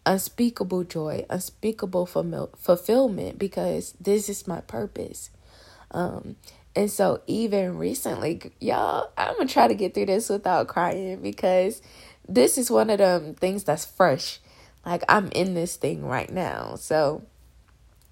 unspeakable 0.06 0.84
joy 0.84 1.24
unspeakable 1.30 2.06
fulfillment 2.06 3.38
because 3.38 3.94
this 4.00 4.28
is 4.28 4.46
my 4.46 4.60
purpose. 4.60 5.30
Um, 5.90 6.36
and 6.76 6.90
so 6.90 7.20
even 7.26 7.78
recently 7.78 8.40
y'all 8.60 9.10
i'm 9.18 9.34
gonna 9.34 9.48
try 9.48 9.66
to 9.66 9.74
get 9.74 9.94
through 9.94 10.06
this 10.06 10.28
without 10.28 10.68
crying 10.68 11.20
because 11.20 11.82
this 12.28 12.56
is 12.56 12.70
one 12.70 12.90
of 12.90 12.98
them 12.98 13.34
things 13.34 13.64
that's 13.64 13.84
fresh 13.84 14.40
like 14.84 15.02
i'm 15.08 15.28
in 15.32 15.54
this 15.54 15.76
thing 15.76 16.04
right 16.04 16.30
now. 16.30 16.74
So 16.76 17.22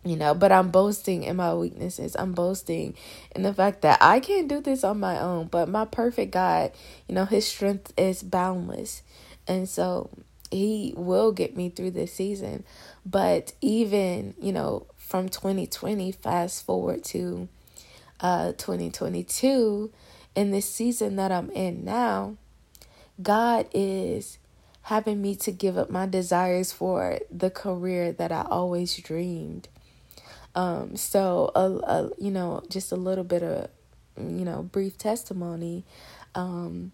you 0.04 0.16
know 0.16 0.32
but 0.32 0.52
i'm 0.52 0.70
boasting 0.70 1.24
in 1.24 1.36
my 1.36 1.54
weaknesses. 1.54 2.16
I'm 2.18 2.32
boasting 2.32 2.94
in 3.34 3.42
the 3.42 3.54
fact 3.54 3.82
that 3.82 3.98
i 4.00 4.20
can't 4.20 4.48
do 4.48 4.60
this 4.60 4.84
on 4.84 5.00
my 5.00 5.18
own 5.18 5.46
but 5.46 5.68
my 5.68 5.84
perfect 5.84 6.32
god 6.32 6.72
you 7.08 7.14
know 7.14 7.24
his 7.24 7.46
strength 7.46 7.92
is 7.96 8.22
boundless. 8.22 9.02
And 9.46 9.68
so 9.68 10.10
he 10.50 10.94
will 10.96 11.32
get 11.32 11.56
me 11.56 11.70
through 11.70 11.92
this 11.92 12.12
season. 12.12 12.64
But 13.04 13.52
even 13.60 14.34
you 14.40 14.52
know 14.52 14.86
from 15.08 15.30
2020 15.30 16.12
fast 16.12 16.66
forward 16.66 17.02
to 17.02 17.48
uh 18.20 18.52
2022 18.52 19.90
in 20.34 20.50
this 20.50 20.68
season 20.68 21.16
that 21.16 21.32
i'm 21.32 21.50
in 21.52 21.82
now 21.82 22.36
god 23.22 23.66
is 23.72 24.36
having 24.88 25.22
me 25.22 25.34
to 25.34 25.52
give 25.52 25.78
up 25.78 25.90
my 25.90 26.06
desires 26.06 26.72
for 26.72 27.18
the 27.30 27.50
career 27.50 28.12
that 28.12 28.32
i 28.32 28.42
always 28.50 28.96
dreamed 28.98 29.68
um, 30.58 30.96
so, 30.96 31.52
a, 31.54 31.60
a, 31.60 32.10
you 32.18 32.32
know, 32.32 32.64
just 32.68 32.90
a 32.90 32.96
little 32.96 33.22
bit 33.22 33.44
of, 33.44 33.68
you 34.16 34.44
know, 34.44 34.62
brief 34.62 34.98
testimony. 34.98 35.84
Um, 36.34 36.90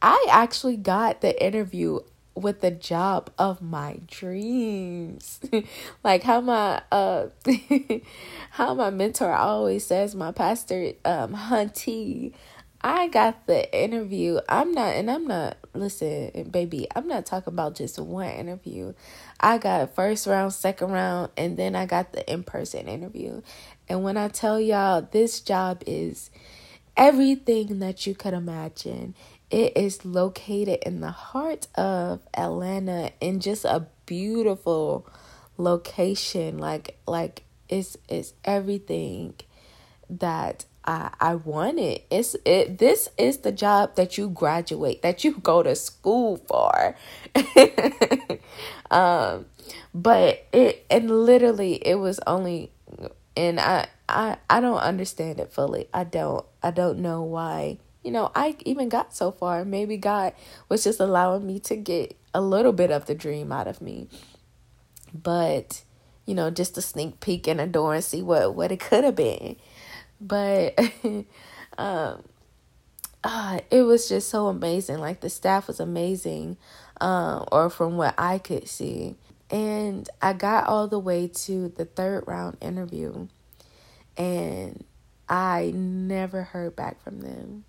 I 0.00 0.26
actually 0.30 0.76
got 0.76 1.20
the 1.20 1.44
interview 1.44 2.00
with 2.36 2.60
the 2.60 2.70
job 2.70 3.30
of 3.36 3.60
my 3.60 3.98
dreams. 4.06 5.40
like 6.04 6.22
how 6.22 6.40
my 6.40 6.80
uh 6.92 7.26
how 8.50 8.74
my 8.74 8.90
mentor 8.90 9.34
always 9.34 9.84
says, 9.84 10.14
my 10.14 10.30
pastor 10.30 10.92
um 11.04 11.34
I 12.80 13.08
got 13.08 13.46
the 13.46 13.76
interview. 13.76 14.38
I'm 14.48 14.72
not, 14.72 14.94
and 14.94 15.10
I'm 15.10 15.26
not, 15.26 15.56
listen, 15.74 16.48
baby, 16.50 16.86
I'm 16.94 17.08
not 17.08 17.26
talking 17.26 17.52
about 17.52 17.74
just 17.74 17.98
one 17.98 18.30
interview. 18.30 18.94
I 19.40 19.58
got 19.58 19.96
first 19.96 20.26
round, 20.26 20.52
second 20.52 20.92
round, 20.92 21.30
and 21.36 21.56
then 21.56 21.74
I 21.74 21.86
got 21.86 22.12
the 22.12 22.30
in 22.30 22.44
person 22.44 22.86
interview. 22.86 23.42
And 23.88 24.04
when 24.04 24.16
I 24.16 24.28
tell 24.28 24.60
y'all, 24.60 25.02
this 25.02 25.40
job 25.40 25.82
is 25.86 26.30
everything 26.96 27.80
that 27.80 28.06
you 28.06 28.14
could 28.14 28.34
imagine. 28.34 29.16
It 29.50 29.76
is 29.76 30.04
located 30.04 30.80
in 30.84 31.00
the 31.00 31.10
heart 31.10 31.66
of 31.74 32.20
Atlanta 32.34 33.10
in 33.20 33.40
just 33.40 33.64
a 33.64 33.86
beautiful 34.06 35.08
location. 35.56 36.58
Like, 36.58 36.96
like, 37.06 37.42
it's, 37.68 37.96
it's 38.08 38.34
everything 38.44 39.34
that 40.10 40.64
I 40.88 41.34
want 41.34 41.78
it. 41.78 42.06
It's 42.10 42.34
it 42.46 42.78
this 42.78 43.10
is 43.18 43.38
the 43.38 43.52
job 43.52 43.96
that 43.96 44.16
you 44.16 44.30
graduate, 44.30 45.02
that 45.02 45.22
you 45.22 45.34
go 45.34 45.62
to 45.62 45.74
school 45.76 46.38
for. 46.48 46.96
um 48.90 49.44
but 49.92 50.46
it 50.52 50.86
and 50.88 51.10
literally 51.10 51.74
it 51.74 51.96
was 51.96 52.20
only 52.26 52.72
and 53.36 53.60
I 53.60 53.88
I 54.08 54.38
I 54.48 54.60
don't 54.60 54.78
understand 54.78 55.40
it 55.40 55.52
fully. 55.52 55.88
I 55.92 56.04
don't 56.04 56.46
I 56.62 56.70
don't 56.70 57.00
know 57.00 57.22
why. 57.22 57.78
You 58.02 58.12
know, 58.12 58.30
I 58.34 58.56
even 58.64 58.88
got 58.88 59.14
so 59.14 59.30
far. 59.30 59.66
Maybe 59.66 59.98
God 59.98 60.32
was 60.70 60.84
just 60.84 61.00
allowing 61.00 61.46
me 61.46 61.60
to 61.60 61.76
get 61.76 62.16
a 62.32 62.40
little 62.40 62.72
bit 62.72 62.90
of 62.90 63.04
the 63.04 63.14
dream 63.14 63.52
out 63.52 63.66
of 63.66 63.82
me. 63.82 64.08
But, 65.12 65.82
you 66.24 66.34
know, 66.34 66.48
just 66.50 66.78
a 66.78 66.82
sneak 66.82 67.20
peek 67.20 67.46
in 67.46 67.58
the 67.58 67.66
door 67.66 67.94
and 67.94 68.02
see 68.04 68.22
what 68.22 68.54
what 68.54 68.72
it 68.72 68.80
could 68.80 69.04
have 69.04 69.16
been 69.16 69.56
but 70.20 70.78
um 71.78 72.22
uh, 73.24 73.58
it 73.72 73.82
was 73.82 74.08
just 74.08 74.28
so 74.28 74.46
amazing. 74.46 74.98
Like 74.98 75.20
the 75.20 75.28
staff 75.28 75.66
was 75.66 75.80
amazing 75.80 76.56
um 77.00 77.44
or 77.52 77.70
from 77.70 77.96
what 77.96 78.14
i 78.18 78.38
could 78.38 78.68
see. 78.68 79.16
And 79.50 80.08
i 80.20 80.32
got 80.32 80.66
all 80.66 80.88
the 80.88 80.98
way 80.98 81.28
to 81.28 81.68
the 81.68 81.84
third 81.84 82.24
round 82.26 82.58
interview 82.60 83.28
and 84.16 84.84
i 85.28 85.72
never 85.74 86.42
heard 86.42 86.76
back 86.76 87.02
from 87.02 87.20
them. 87.20 87.64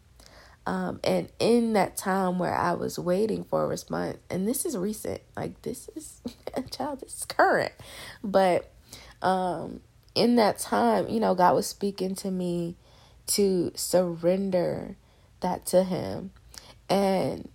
Um, 0.65 0.99
and 1.03 1.29
in 1.39 1.73
that 1.73 1.97
time 1.97 2.37
where 2.37 2.53
I 2.53 2.73
was 2.73 2.99
waiting 2.99 3.43
for 3.43 3.63
a 3.63 3.67
response, 3.67 4.17
and 4.29 4.47
this 4.47 4.65
is 4.65 4.77
recent, 4.77 5.19
like 5.35 5.59
this 5.63 5.89
is 5.95 6.21
a 6.53 6.61
child, 6.69 6.99
this 6.99 7.17
is 7.17 7.25
current, 7.25 7.71
but 8.23 8.71
um, 9.23 9.81
in 10.15 10.35
that 10.35 10.59
time, 10.59 11.07
you 11.09 11.19
know, 11.19 11.35
God 11.35 11.55
was 11.55 11.67
speaking 11.67 12.15
to 12.15 12.31
me 12.31 12.75
to 13.27 13.71
surrender 13.75 14.95
that 15.41 15.65
to 15.67 15.83
Him. 15.83 16.31
And, 16.89 17.49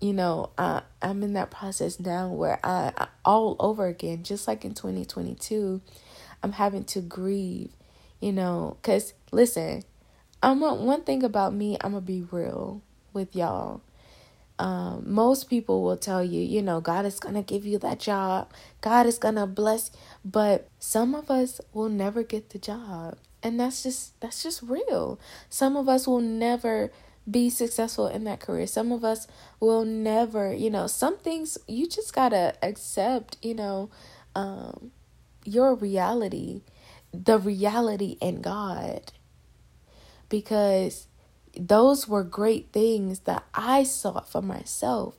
you 0.00 0.12
know, 0.12 0.50
I, 0.58 0.82
I'm 1.00 1.22
in 1.22 1.34
that 1.34 1.50
process 1.50 2.00
now 2.00 2.28
where 2.28 2.58
I, 2.64 2.92
I 2.96 3.08
all 3.24 3.56
over 3.60 3.86
again, 3.86 4.24
just 4.24 4.48
like 4.48 4.64
in 4.64 4.74
2022, 4.74 5.80
I'm 6.42 6.52
having 6.52 6.84
to 6.84 7.00
grieve, 7.00 7.70
you 8.20 8.32
know, 8.32 8.76
because 8.82 9.14
listen, 9.30 9.84
I'm 10.42 10.62
a, 10.62 10.74
one 10.74 11.02
thing 11.04 11.22
about 11.22 11.54
me, 11.54 11.76
I'm 11.80 11.92
going 11.92 12.02
to 12.02 12.06
be 12.06 12.26
real 12.30 12.82
with 13.12 13.36
y'all. 13.36 13.80
Um, 14.58 15.04
most 15.06 15.48
people 15.48 15.82
will 15.82 15.96
tell 15.96 16.22
you, 16.22 16.40
you 16.40 16.62
know, 16.62 16.80
God 16.80 17.04
is 17.06 17.18
going 17.18 17.34
to 17.34 17.42
give 17.42 17.66
you 17.66 17.78
that 17.78 17.98
job. 17.98 18.52
God 18.80 19.06
is 19.06 19.18
going 19.18 19.36
to 19.36 19.46
bless. 19.46 19.90
But 20.24 20.68
some 20.78 21.14
of 21.14 21.30
us 21.30 21.60
will 21.72 21.88
never 21.88 22.22
get 22.22 22.50
the 22.50 22.58
job. 22.58 23.18
And 23.42 23.58
that's 23.58 23.82
just 23.82 24.20
that's 24.20 24.42
just 24.42 24.62
real. 24.62 25.18
Some 25.48 25.76
of 25.76 25.88
us 25.88 26.06
will 26.06 26.20
never 26.20 26.92
be 27.28 27.50
successful 27.50 28.06
in 28.06 28.24
that 28.24 28.40
career. 28.40 28.66
Some 28.66 28.92
of 28.92 29.04
us 29.04 29.26
will 29.58 29.84
never, 29.84 30.52
you 30.54 30.70
know, 30.70 30.86
some 30.86 31.18
things 31.18 31.58
you 31.66 31.88
just 31.88 32.14
got 32.14 32.28
to 32.30 32.54
accept, 32.62 33.36
you 33.42 33.54
know, 33.54 33.90
um 34.34 34.92
your 35.44 35.74
reality, 35.74 36.62
the 37.12 37.38
reality 37.38 38.16
in 38.20 38.42
God. 38.42 39.12
Because 40.28 41.08
those 41.56 42.08
were 42.08 42.24
great 42.24 42.72
things 42.72 43.20
that 43.20 43.44
I 43.54 43.82
sought 43.84 44.28
for 44.28 44.42
myself. 44.42 45.14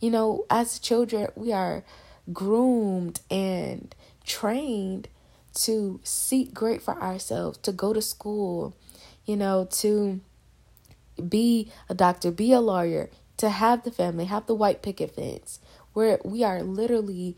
You 0.00 0.10
know, 0.10 0.46
as 0.48 0.78
children, 0.78 1.28
we 1.34 1.52
are 1.52 1.84
groomed 2.32 3.20
and 3.30 3.94
trained 4.24 5.08
to 5.54 6.00
seek 6.04 6.54
great 6.54 6.82
for 6.82 7.00
ourselves, 7.00 7.58
to 7.58 7.72
go 7.72 7.92
to 7.92 8.02
school, 8.02 8.76
you 9.24 9.36
know, 9.36 9.66
to 9.70 10.20
be 11.28 11.72
a 11.88 11.94
doctor, 11.94 12.30
be 12.30 12.52
a 12.52 12.60
lawyer, 12.60 13.10
to 13.38 13.48
have 13.48 13.82
the 13.82 13.90
family, 13.90 14.26
have 14.26 14.46
the 14.46 14.54
white 14.54 14.82
picket 14.82 15.14
fence, 15.14 15.58
where 15.92 16.20
we 16.24 16.44
are 16.44 16.62
literally 16.62 17.36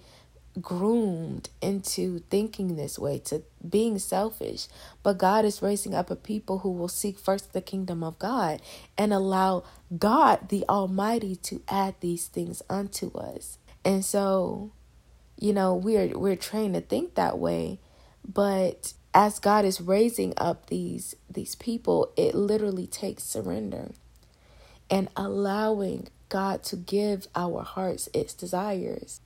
groomed 0.61 1.49
into 1.61 2.21
thinking 2.31 2.76
this 2.76 2.99
way, 2.99 3.19
to 3.21 3.43
being 3.69 3.99
selfish. 3.99 4.69
But 5.02 5.19
God 5.19 5.45
is 5.45 5.62
raising 5.62 5.95
up 5.95 6.11
a 6.11 6.17
people 6.17 6.59
who 6.61 6.71
will 6.71 6.88
seek 6.88 7.19
first 7.19 7.52
the 7.52 7.61
kingdom 7.61 8.02
of 8.02 8.19
God 8.19 8.62
and 8.99 9.12
allow 9.12 9.64
God, 9.99 10.49
the 10.49 10.64
Almighty, 10.69 11.37
to 11.37 11.62
add 11.69 11.95
these 12.00 12.26
things 12.26 12.62
unto 12.69 13.12
us. 13.17 13.59
And 13.85 14.05
so, 14.05 14.73
you 15.38 15.52
know, 15.52 15.75
we're 15.75 16.19
we're 16.19 16.37
trained 16.37 16.75
to 16.75 16.81
think 16.81 17.14
that 17.14 17.38
way, 17.38 17.79
but 18.26 18.93
as 19.14 19.38
God 19.38 19.64
is 19.64 19.81
raising 19.81 20.35
up 20.37 20.67
these 20.67 21.14
these 21.29 21.55
people, 21.55 22.12
it 22.17 22.35
literally 22.35 22.87
takes 22.87 23.25
surrender 23.25 23.93
and 24.90 25.09
allowing 25.17 26.09
God 26.29 26.62
to 26.64 26.76
give 26.76 27.26
our 27.35 27.62
hearts 27.62 28.09
its 28.12 28.35
desires. 28.35 29.21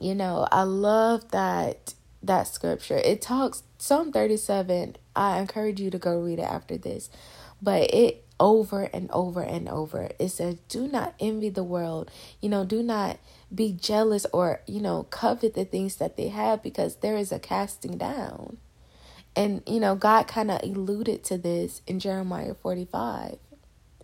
You 0.00 0.14
know, 0.14 0.46
I 0.50 0.62
love 0.62 1.30
that 1.30 1.94
that 2.22 2.48
scripture. 2.48 2.96
It 2.96 3.22
talks 3.22 3.62
Psalm 3.78 4.12
37. 4.12 4.96
I 5.14 5.38
encourage 5.40 5.80
you 5.80 5.90
to 5.90 5.98
go 5.98 6.18
read 6.18 6.38
it 6.38 6.42
after 6.42 6.76
this. 6.76 7.10
But 7.60 7.92
it 7.94 8.24
over 8.40 8.84
and 8.92 9.10
over 9.10 9.42
and 9.42 9.68
over 9.68 10.10
it 10.20 10.28
says 10.28 10.56
do 10.68 10.86
not 10.86 11.14
envy 11.18 11.48
the 11.48 11.64
world. 11.64 12.10
You 12.40 12.48
know, 12.48 12.64
do 12.64 12.82
not 12.82 13.18
be 13.52 13.72
jealous 13.72 14.26
or, 14.32 14.60
you 14.66 14.80
know, 14.80 15.04
covet 15.04 15.54
the 15.54 15.64
things 15.64 15.96
that 15.96 16.16
they 16.16 16.28
have 16.28 16.62
because 16.62 16.96
there 16.96 17.16
is 17.16 17.32
a 17.32 17.38
casting 17.38 17.98
down. 17.98 18.58
And 19.34 19.62
you 19.66 19.80
know, 19.80 19.94
God 19.94 20.28
kind 20.28 20.50
of 20.50 20.62
alluded 20.62 21.24
to 21.24 21.38
this 21.38 21.82
in 21.86 22.00
Jeremiah 22.00 22.54
45. 22.54 23.38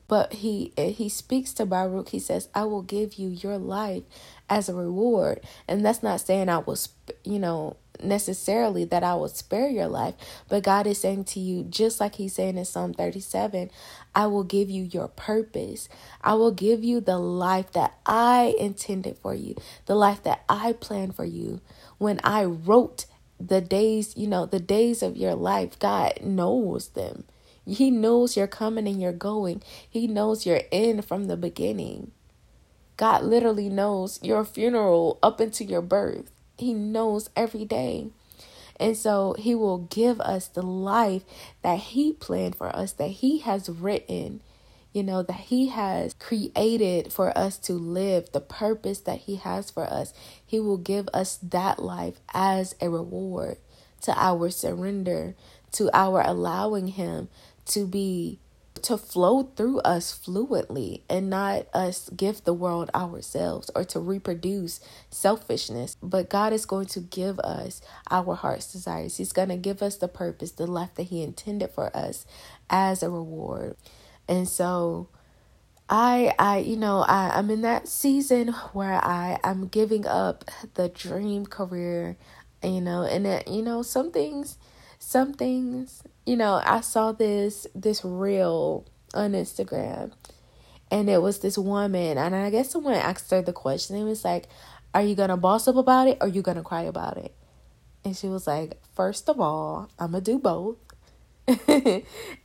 But 0.07 0.35
he 0.35 0.73
he 0.77 1.09
speaks 1.09 1.53
to 1.55 1.65
Baruch. 1.65 2.11
He 2.11 2.19
says, 2.19 2.49
"I 2.55 2.65
will 2.65 2.83
give 2.83 3.15
you 3.15 3.29
your 3.31 3.57
life 3.57 4.03
as 4.49 4.69
a 4.69 4.75
reward." 4.75 5.41
And 5.69 5.85
that's 5.85 6.03
not 6.03 6.21
saying 6.21 6.49
I 6.49 6.59
will, 6.59 6.79
you 7.25 7.39
know, 7.39 7.77
necessarily 8.03 8.85
that 8.85 9.03
I 9.03 9.15
will 9.15 9.29
spare 9.29 9.69
your 9.69 9.87
life, 9.87 10.15
but 10.49 10.63
God 10.63 10.87
is 10.87 10.99
saying 10.99 11.25
to 11.25 11.41
you, 11.41 11.63
just 11.65 12.01
like 12.01 12.17
He's 12.17 12.35
saying 12.35 12.59
in 12.59 12.65
Psalm 12.65 12.93
37, 12.93 13.71
I 14.15 14.27
will 14.27 14.45
give 14.45 14.71
you 14.71 14.83
your 14.83 15.09
purpose. 15.09 15.89
I 16.21 16.35
will 16.35 16.53
give 16.53 16.83
you 16.85 17.01
the 17.01 17.19
life 17.19 17.73
that 17.73 17.95
I 18.07 18.55
intended 18.59 19.19
for 19.19 19.35
you, 19.35 19.57
the 19.87 19.95
life 19.95 20.23
that 20.25 20.45
I 20.49 20.73
planned 20.73 21.17
for 21.17 21.25
you. 21.25 21.61
When 21.99 22.21
I 22.25 22.45
wrote 22.45 23.07
the 23.41 23.61
days, 23.61 24.17
you 24.17 24.27
know, 24.27 24.47
the 24.47 24.61
days 24.61 25.03
of 25.03 25.17
your 25.17 25.35
life, 25.35 25.79
God 25.79 26.21
knows 26.23 26.89
them. 26.89 27.25
He 27.67 27.91
knows 27.91 28.37
you're 28.37 28.47
coming 28.47 28.87
and 28.87 29.01
you're 29.01 29.13
going. 29.13 29.63
He 29.89 30.07
knows 30.07 30.45
your 30.45 30.61
end 30.71 31.05
from 31.05 31.25
the 31.25 31.37
beginning. 31.37 32.13
God 32.97 33.25
literally 33.25 33.69
knows 33.69 34.21
your 34.23 34.45
funeral 34.45 35.19
up 35.23 35.41
into 35.41 35.65
your 35.65 35.83
birth. 35.83 36.31
He 36.57 36.73
knows 36.73 37.31
every 37.35 37.65
day. 37.65 38.09
And 38.79 38.97
so 38.97 39.35
he 39.39 39.55
will 39.55 39.79
give 39.79 40.21
us 40.21 40.49
the 40.49 40.63
life 40.63 41.23
that 41.63 41.79
he 41.79 42.13
planned 42.13 42.57
for 42.57 42.75
us, 42.75 42.93
that 42.93 43.11
he 43.11 43.39
has 43.39 43.69
written, 43.69 44.41
you 44.93 45.03
know, 45.03 45.23
that 45.23 45.33
he 45.33 45.69
has 45.69 46.15
created 46.15 47.13
for 47.13 47.37
us 47.37 47.59
to 47.59 47.75
live, 47.75 48.31
the 48.33 48.41
purpose 48.41 49.01
that 49.01 49.21
he 49.21 49.37
has 49.37 49.71
for 49.71 49.85
us. 49.85 50.13
He 50.45 50.61
will 50.61 50.77
give 50.77 51.09
us 51.15 51.39
that 51.43 51.81
life 51.83 52.21
as 52.33 52.75
a 52.81 52.89
reward 52.89 53.59
to 54.03 54.13
our 54.19 54.51
surrender, 54.51 55.35
to 55.73 55.91
our 55.93 56.21
allowing 56.21 56.89
him 56.89 57.29
to 57.67 57.87
be 57.87 58.39
to 58.85 58.99
flow 58.99 59.45
through 59.57 59.81
us 59.81 60.13
fluently 60.13 61.05
and 61.09 61.31
not 61.31 61.67
us 61.73 62.11
give 62.11 62.45
the 62.45 62.53
world 62.53 62.91
ourselves 62.95 63.71
or 63.75 63.83
to 63.85 63.99
reproduce 63.99 64.79
selfishness. 65.11 65.97
But 66.03 66.29
God 66.29 66.53
is 66.53 66.67
going 66.67 66.87
to 66.89 67.01
give 67.01 67.39
us 67.41 67.81
our 68.11 68.35
heart's 68.35 68.71
desires. 68.71 69.17
He's 69.17 69.33
going 69.33 69.49
to 69.49 69.57
give 69.57 69.83
us 69.83 69.97
the 69.97 70.09
purpose, 70.09 70.53
the 70.53 70.67
life 70.67 70.95
that 70.97 71.05
He 71.05 71.23
intended 71.23 71.71
for 71.71 71.97
us 71.97 72.27
as 72.69 73.03
a 73.03 73.09
reward. 73.09 73.77
And 74.29 74.47
so 74.47 75.09
I 75.89 76.35
I 76.39 76.59
you 76.59 76.77
know 76.77 77.01
I 77.01 77.31
I'm 77.37 77.51
in 77.51 77.63
that 77.63 77.89
season 77.89 78.49
where 78.73 78.95
I 79.05 79.39
I'm 79.45 79.69
giving 79.69 80.07
up 80.07 80.45
the 80.75 80.89
dream 80.89 81.45
career 81.45 82.17
you 82.63 82.81
know 82.81 83.03
and 83.03 83.27
it, 83.27 83.49
you 83.49 83.61
know 83.61 83.83
some 83.83 84.11
things 84.11 84.57
some 84.99 85.35
things 85.35 86.03
you 86.27 86.37
know, 86.37 86.61
I 86.65 86.81
saw 86.81 87.13
this 87.13 87.67
this 87.75 88.05
reel 88.05 88.87
on 89.13 89.33
Instagram 89.33 90.13
and 90.91 91.09
it 91.09 91.23
was 91.23 91.41
this 91.41 91.59
woman 91.59 92.19
and 92.19 92.35
I 92.35 92.51
guess 92.51 92.71
someone 92.71 92.95
asked 92.95 93.31
her 93.31 93.43
the 93.43 93.53
question. 93.53 93.97
It 93.97 94.05
was 94.05 94.25
like, 94.25 94.49
Are 94.95 95.03
you 95.03 95.15
gonna 95.15 95.37
boss 95.37 95.69
up 95.69 95.77
about 95.77 96.09
it 96.09 96.19
or 96.21 96.27
are 96.27 96.31
you 96.31 96.43
gonna 96.43 96.63
cry 96.63 96.83
about 96.83 97.19
it? 97.19 97.35
And 98.05 98.17
she 98.17 98.29
was 98.29 98.47
like, 98.47 98.81
First 98.95 99.29
of 99.29 99.41
all, 99.41 99.89
I'm 99.99 100.13
gonna 100.13 100.23
do 100.23 100.39
both. 100.39 100.77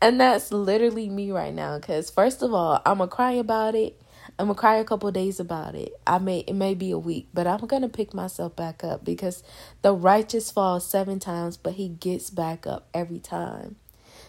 and 0.02 0.20
that's 0.20 0.52
literally 0.52 1.10
me 1.10 1.32
right 1.32 1.54
now. 1.54 1.80
Cause 1.80 2.10
first 2.10 2.42
of 2.42 2.54
all, 2.54 2.82
I'm 2.86 2.98
gonna 2.98 3.10
cry 3.10 3.34
about 3.34 3.76
it 3.76 4.00
I'm 4.40 4.46
gonna 4.46 4.56
cry 4.58 4.78
a 4.78 4.86
couple 4.86 5.12
days 5.12 5.38
about 5.42 5.76
it. 5.76 5.92
I 6.08 6.18
may 6.18 6.40
it 6.40 6.54
may 6.54 6.74
be 6.74 6.92
a 6.92 6.98
week, 6.98 7.28
but 7.34 7.46
I'm 7.46 7.66
gonna 7.68 7.90
pick 7.90 8.14
myself 8.14 8.56
back 8.56 8.86
up 8.86 9.04
because 9.04 9.44
the 9.82 9.94
righteous 9.94 10.50
falls 10.50 10.88
seven 10.88 11.20
times, 11.20 11.58
but 11.58 11.74
he 11.74 11.90
gets 11.90 12.30
back 12.30 12.66
up 12.66 12.88
every 12.94 13.20
time. 13.20 13.76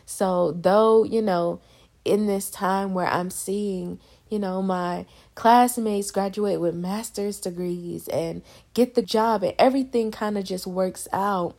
So 0.05 0.51
though, 0.51 1.05
you 1.05 1.23
know, 1.23 1.61
in 2.05 2.27
this 2.27 2.51
time 2.51 2.93
where 2.93 3.07
I'm 3.07 3.31
seeing, 3.31 4.01
you 4.29 4.41
know, 4.41 4.61
my 4.63 5.07
classmates 5.37 6.11
graduate 6.11 6.61
with 6.61 6.75
master's 6.75 7.39
degrees 7.39 8.09
and 8.09 8.43
get 8.75 8.97
the 8.97 9.03
job 9.03 9.45
and 9.45 9.55
everything 9.61 10.11
kind 10.11 10.37
of 10.37 10.43
just 10.43 10.67
works 10.67 11.07
out. 11.13 11.57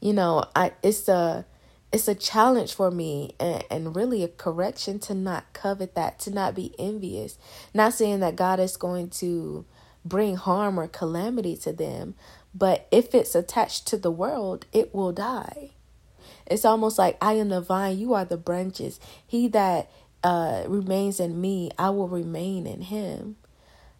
You 0.00 0.12
know, 0.12 0.44
I 0.54 0.74
it's 0.84 1.08
a 1.08 1.44
it's 1.92 2.08
a 2.08 2.14
challenge 2.14 2.74
for 2.74 2.90
me 2.90 3.34
and, 3.38 3.64
and 3.70 3.96
really 3.96 4.22
a 4.22 4.28
correction 4.28 4.98
to 5.00 5.14
not 5.14 5.52
covet 5.52 5.94
that, 5.94 6.18
to 6.20 6.30
not 6.30 6.54
be 6.54 6.74
envious. 6.78 7.38
Not 7.72 7.94
saying 7.94 8.20
that 8.20 8.36
God 8.36 8.60
is 8.60 8.76
going 8.76 9.10
to 9.10 9.64
bring 10.04 10.36
harm 10.36 10.78
or 10.78 10.88
calamity 10.88 11.56
to 11.58 11.72
them, 11.72 12.14
but 12.54 12.86
if 12.90 13.14
it's 13.14 13.34
attached 13.34 13.86
to 13.88 13.96
the 13.96 14.10
world, 14.10 14.66
it 14.72 14.94
will 14.94 15.12
die. 15.12 15.70
It's 16.46 16.64
almost 16.64 16.98
like 16.98 17.18
I 17.20 17.34
am 17.34 17.48
the 17.48 17.60
vine, 17.60 17.98
you 17.98 18.14
are 18.14 18.24
the 18.24 18.36
branches. 18.36 19.00
He 19.26 19.48
that 19.48 19.90
uh, 20.22 20.64
remains 20.66 21.20
in 21.20 21.40
me, 21.40 21.70
I 21.78 21.90
will 21.90 22.08
remain 22.08 22.66
in 22.66 22.82
him 22.82 23.36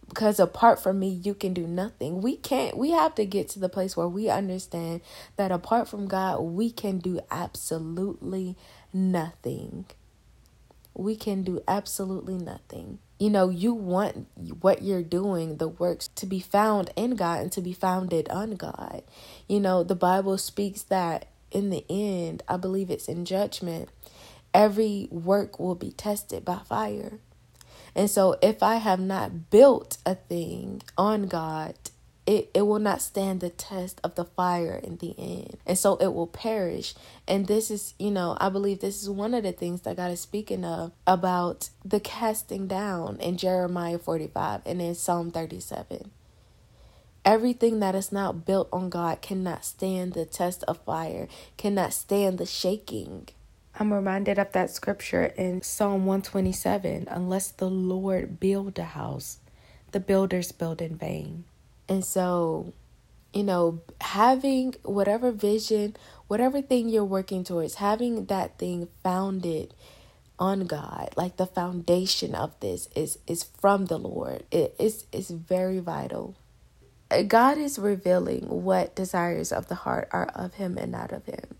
because 0.08 0.38
apart 0.38 0.82
from 0.82 0.98
me 0.98 1.08
you 1.08 1.34
can 1.34 1.52
do 1.52 1.66
nothing. 1.66 2.20
We 2.20 2.36
can't 2.36 2.76
we 2.76 2.90
have 2.90 3.14
to 3.16 3.24
get 3.24 3.48
to 3.50 3.58
the 3.58 3.68
place 3.68 3.96
where 3.96 4.08
we 4.08 4.28
understand 4.28 5.00
that 5.36 5.50
apart 5.50 5.88
from 5.88 6.08
god 6.08 6.40
we 6.40 6.70
can 6.70 6.98
do 6.98 7.20
absolutely 7.30 8.56
nothing. 8.92 9.86
We 10.94 11.14
can 11.16 11.42
do 11.42 11.62
absolutely 11.68 12.38
nothing. 12.38 12.98
You 13.18 13.30
know 13.30 13.48
you 13.48 13.74
want 13.74 14.26
what 14.60 14.82
you're 14.82 15.02
doing 15.02 15.56
the 15.56 15.68
works 15.68 16.08
to 16.08 16.26
be 16.26 16.40
found 16.40 16.90
in 16.96 17.16
god 17.16 17.40
and 17.40 17.52
to 17.52 17.60
be 17.60 17.72
founded 17.72 18.28
on 18.28 18.56
god. 18.56 19.02
You 19.48 19.60
know 19.60 19.82
the 19.82 19.96
bible 19.96 20.38
speaks 20.38 20.82
that 20.84 21.26
in 21.50 21.70
the 21.70 21.84
end 21.88 22.42
i 22.48 22.56
believe 22.56 22.90
it's 22.90 23.08
in 23.08 23.24
judgment 23.24 23.88
every 24.52 25.08
work 25.10 25.58
will 25.58 25.74
be 25.74 25.92
tested 25.92 26.44
by 26.44 26.56
fire 26.56 27.18
and 27.96 28.10
so 28.10 28.36
if 28.42 28.62
I 28.62 28.76
have 28.76 29.00
not 29.00 29.48
built 29.48 29.96
a 30.04 30.14
thing 30.14 30.82
on 30.98 31.28
God, 31.28 31.74
it, 32.26 32.50
it 32.52 32.62
will 32.66 32.78
not 32.78 33.00
stand 33.00 33.40
the 33.40 33.48
test 33.48 34.00
of 34.04 34.16
the 34.16 34.24
fire 34.26 34.78
in 34.82 34.98
the 34.98 35.14
end. 35.16 35.56
And 35.64 35.78
so 35.78 35.96
it 35.96 36.12
will 36.12 36.26
perish. 36.26 36.94
And 37.26 37.46
this 37.46 37.70
is, 37.70 37.94
you 37.98 38.10
know, 38.10 38.36
I 38.38 38.50
believe 38.50 38.80
this 38.80 39.02
is 39.02 39.08
one 39.08 39.32
of 39.32 39.44
the 39.44 39.52
things 39.52 39.80
that 39.82 39.96
God 39.96 40.10
is 40.10 40.20
speaking 40.20 40.62
of 40.62 40.92
about 41.06 41.70
the 41.84 42.00
casting 42.00 42.66
down 42.66 43.16
in 43.18 43.38
Jeremiah 43.38 43.98
45 43.98 44.60
and 44.66 44.82
in 44.82 44.94
Psalm 44.94 45.30
37. 45.30 46.10
Everything 47.24 47.80
that 47.80 47.94
is 47.94 48.12
not 48.12 48.44
built 48.44 48.68
on 48.72 48.90
God 48.90 49.22
cannot 49.22 49.64
stand 49.64 50.12
the 50.12 50.26
test 50.26 50.64
of 50.64 50.78
fire, 50.84 51.28
cannot 51.56 51.94
stand 51.94 52.38
the 52.38 52.46
shaking. 52.46 53.28
I'm 53.78 53.92
reminded 53.92 54.38
of 54.38 54.52
that 54.52 54.70
scripture 54.70 55.24
in 55.36 55.60
Psalm 55.60 56.06
127 56.06 57.08
unless 57.10 57.50
the 57.50 57.68
Lord 57.68 58.40
build 58.40 58.78
a 58.78 58.84
house, 58.84 59.38
the 59.92 60.00
builders 60.00 60.50
build 60.50 60.80
in 60.80 60.96
vain. 60.96 61.44
And 61.86 62.02
so, 62.02 62.72
you 63.34 63.42
know, 63.42 63.82
having 64.00 64.76
whatever 64.82 65.30
vision, 65.30 65.94
whatever 66.26 66.62
thing 66.62 66.88
you're 66.88 67.04
working 67.04 67.44
towards, 67.44 67.74
having 67.74 68.26
that 68.26 68.58
thing 68.58 68.88
founded 69.02 69.74
on 70.38 70.66
God, 70.66 71.10
like 71.14 71.36
the 71.36 71.46
foundation 71.46 72.34
of 72.34 72.58
this 72.60 72.88
is 72.96 73.18
is 73.26 73.44
from 73.44 73.86
the 73.86 73.98
Lord. 73.98 74.44
It 74.50 74.74
is 74.78 75.04
is 75.12 75.30
very 75.30 75.80
vital. 75.80 76.34
God 77.28 77.58
is 77.58 77.78
revealing 77.78 78.48
what 78.48 78.96
desires 78.96 79.52
of 79.52 79.68
the 79.68 79.76
heart 79.76 80.08
are 80.12 80.28
of 80.34 80.54
Him 80.54 80.78
and 80.78 80.92
not 80.92 81.12
of 81.12 81.26
Him. 81.26 81.56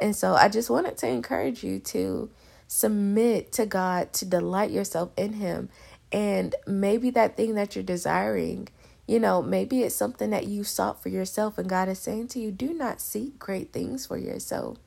And 0.00 0.16
so 0.16 0.34
I 0.34 0.48
just 0.48 0.70
wanted 0.70 0.96
to 0.98 1.08
encourage 1.08 1.62
you 1.62 1.78
to 1.80 2.30
submit 2.66 3.52
to 3.52 3.66
God, 3.66 4.12
to 4.14 4.24
delight 4.24 4.70
yourself 4.70 5.10
in 5.16 5.34
Him. 5.34 5.68
And 6.10 6.54
maybe 6.66 7.10
that 7.10 7.36
thing 7.36 7.54
that 7.54 7.74
you're 7.74 7.84
desiring, 7.84 8.68
you 9.06 9.18
know, 9.18 9.42
maybe 9.42 9.82
it's 9.82 9.94
something 9.94 10.30
that 10.30 10.46
you 10.46 10.64
sought 10.64 11.02
for 11.02 11.08
yourself, 11.08 11.58
and 11.58 11.68
God 11.68 11.88
is 11.88 11.98
saying 11.98 12.28
to 12.28 12.38
you, 12.40 12.50
do 12.50 12.72
not 12.72 13.00
seek 13.00 13.38
great 13.38 13.72
things 13.72 14.06
for 14.06 14.16
yourself. 14.16 14.78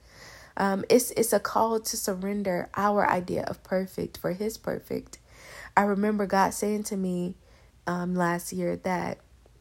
Um, 0.58 0.86
it's 0.90 1.12
it's 1.12 1.34
a 1.34 1.40
call 1.40 1.80
to 1.80 1.98
surrender 1.98 2.70
our 2.76 3.10
idea 3.10 3.44
of 3.44 3.64
perfect 3.64 4.18
for 4.18 4.34
His 4.34 4.58
perfect. 4.58 5.20
I 5.76 5.82
remember 5.84 6.26
God 6.26 6.54
saying 6.54 6.84
to 6.84 6.98
me 6.98 7.36
um, 7.88 8.16
last 8.16 8.54
year 8.54 8.78
that 8.78 9.20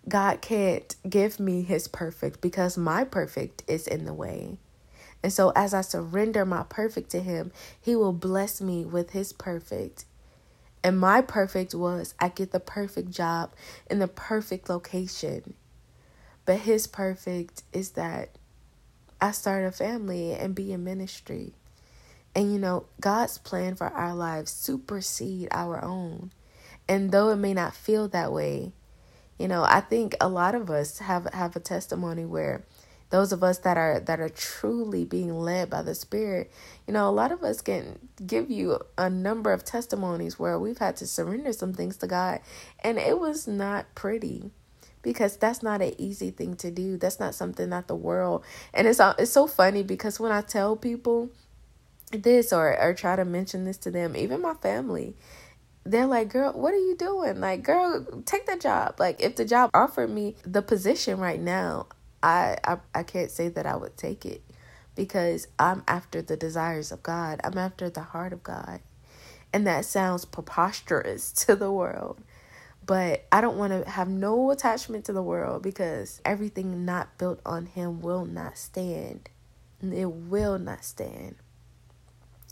God 0.09 0.41
can't 0.41 0.95
give 1.09 1.41
me 1.41 1.63
his 1.63 1.89
perfect 1.89 2.41
because 2.41 2.77
my 2.77 3.05
perfect 3.05 3.63
is 3.67 3.87
in 3.87 4.05
the 4.05 4.15
way. 4.15 4.59
And 5.25 5.33
so 5.33 5.55
as 5.57 5.73
I 5.73 5.81
surrender 5.81 6.45
my 6.45 6.65
perfect 6.69 7.09
to 7.13 7.21
him, 7.21 7.51
he 7.81 7.97
will 7.97 8.13
bless 8.13 8.61
me 8.61 8.85
with 8.85 9.13
his 9.13 9.33
perfect. 9.33 10.05
And 10.83 11.01
my 11.01 11.23
perfect 11.23 11.75
was 11.75 12.13
I 12.21 12.29
get 12.29 12.53
the 12.53 12.61
perfect 12.61 13.11
job 13.11 13.55
in 13.91 14.01
the 14.01 14.07
perfect 14.07 14.69
location. 14.69 15.55
But 16.45 16.59
his 16.59 16.87
perfect 16.87 17.63
is 17.73 17.93
that 17.93 18.37
I 19.19 19.31
start 19.31 19.65
a 19.65 19.73
family 19.73 20.33
and 20.35 20.55
be 20.55 20.75
in 20.75 20.85
ministry. 20.85 21.55
And 22.35 22.53
you 22.53 22.59
know, 22.59 22.85
God's 23.01 23.39
plan 23.39 23.77
for 23.77 23.87
our 23.87 24.15
lives 24.15 24.53
supersede 24.53 25.49
our 25.53 25.83
own. 25.83 26.33
And 26.87 27.13
though 27.13 27.31
it 27.31 27.37
may 27.37 27.55
not 27.55 27.75
feel 27.75 28.09
that 28.09 28.31
way, 28.31 28.73
you 29.39 29.49
know, 29.49 29.65
I 29.65 29.81
think 29.81 30.17
a 30.21 30.29
lot 30.29 30.55
of 30.55 30.69
us 30.69 30.99
have 30.99 31.33
have 31.33 31.57
a 31.57 31.61
testimony 31.61 32.27
where 32.27 32.67
those 33.15 33.31
of 33.31 33.45
us 33.45 33.59
that 33.59 33.77
are 33.77 34.01
that 34.01 34.19
are 34.19 34.29
truly 34.29 35.05
being 35.05 35.39
led 35.39 35.71
by 35.71 35.81
the 35.83 35.95
spirit 35.95 36.51
you 36.85 36.93
know 36.93 37.09
a 37.09 37.13
lot 37.13 37.31
of 37.31 37.45
us 37.45 37.61
can 37.61 37.97
give 38.27 38.51
you 38.51 38.77
a 38.99 39.09
number 39.09 39.53
of 39.53 39.65
testimonies 39.65 40.37
where 40.37 40.59
we've 40.59 40.79
had 40.79 40.97
to 40.97 41.07
surrender 41.07 41.53
some 41.53 41.73
things 41.73 41.97
to 41.97 42.09
god 42.09 42.41
and 42.83 42.99
it 42.99 43.21
was 43.21 43.47
not 43.47 43.87
pretty 43.95 44.51
because 45.01 45.37
that's 45.37 45.63
not 45.63 45.81
an 45.81 45.95
easy 45.97 46.33
thing 46.33 46.57
to 46.57 46.73
do 46.73 46.97
that's 46.97 47.21
not 47.21 47.37
something 47.37 47.71
that 47.71 47.87
the 47.87 47.95
world 47.95 48.45
and 48.73 48.89
it's 48.89 49.01
it's 49.17 49.31
so 49.31 49.47
funny 49.47 49.85
because 49.85 50.19
when 50.19 50.33
i 50.33 50.41
tell 50.41 50.75
people 50.75 51.31
this 52.11 52.53
or 52.53 52.77
or 52.83 52.93
try 52.95 53.15
to 53.15 53.25
mention 53.25 53.65
this 53.65 53.77
to 53.77 53.93
them 53.93 54.17
even 54.17 54.43
my 54.43 54.55
family 54.55 55.15
they're 55.87 56.07
like, 56.07 56.31
girl, 56.31 56.51
what 56.55 56.73
are 56.73 56.79
you 56.79 56.97
doing? 56.97 57.41
Like, 57.41 57.63
girl, 57.63 58.07
take 58.25 58.47
the 58.47 58.57
job. 58.57 58.95
Like, 58.99 59.21
if 59.21 59.37
the 59.37 59.45
job 59.45 59.69
offered 59.75 60.09
me 60.09 60.35
the 60.43 60.63
position 60.63 61.19
right 61.19 61.39
now, 61.39 61.89
I, 62.25 62.57
I, 62.65 62.79
I 62.95 63.03
can't 63.03 63.31
say 63.31 63.49
that 63.51 63.67
I 63.67 63.77
would 63.77 63.99
take 63.99 64.25
it 64.25 64.43
because 64.95 65.47
I'm 65.59 65.85
after 65.87 66.23
the 66.23 66.39
desires 66.39 66.91
of 66.91 67.03
God. 67.03 67.39
I'm 67.45 67.59
after 67.59 67.91
the 67.91 68.01
heart 68.01 68.33
of 68.33 68.43
God. 68.43 68.81
And 69.53 69.67
that 69.67 69.85
sounds 69.85 70.25
preposterous 70.25 71.31
to 71.47 71.55
the 71.55 71.71
world. 71.71 72.23
But 72.87 73.27
I 73.31 73.43
don't 73.43 73.59
want 73.59 73.85
to 73.85 73.91
have 73.91 74.09
no 74.09 74.51
attachment 74.51 75.05
to 75.07 75.13
the 75.13 75.23
world 75.23 75.63
because 75.63 76.21
everything 76.25 76.87
not 76.87 77.19
built 77.19 77.41
on 77.45 77.67
Him 77.67 78.01
will 78.01 78.25
not 78.25 78.57
stand. 78.57 79.29
It 79.83 80.11
will 80.11 80.59
not 80.59 80.83
stand. 80.83 81.37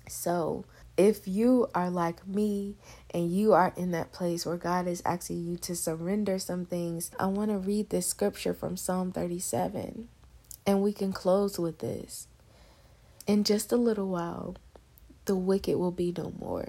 So, 0.06 0.66
if 0.96 1.26
you 1.26 1.68
are 1.74 1.90
like 1.90 2.26
me 2.26 2.76
and 3.12 3.30
you 3.30 3.52
are 3.52 3.72
in 3.76 3.92
that 3.92 4.12
place 4.12 4.44
where 4.44 4.56
God 4.56 4.86
is 4.86 5.02
asking 5.04 5.44
you 5.44 5.56
to 5.58 5.74
surrender 5.74 6.38
some 6.38 6.66
things, 6.66 7.10
I 7.18 7.26
want 7.26 7.50
to 7.50 7.58
read 7.58 7.90
this 7.90 8.06
scripture 8.06 8.54
from 8.54 8.76
Psalm 8.76 9.12
37. 9.12 10.08
And 10.66 10.82
we 10.82 10.92
can 10.92 11.12
close 11.12 11.58
with 11.58 11.78
this. 11.78 12.28
In 13.26 13.44
just 13.44 13.72
a 13.72 13.76
little 13.76 14.08
while, 14.08 14.56
the 15.24 15.36
wicked 15.36 15.76
will 15.76 15.92
be 15.92 16.12
no 16.16 16.32
more. 16.38 16.68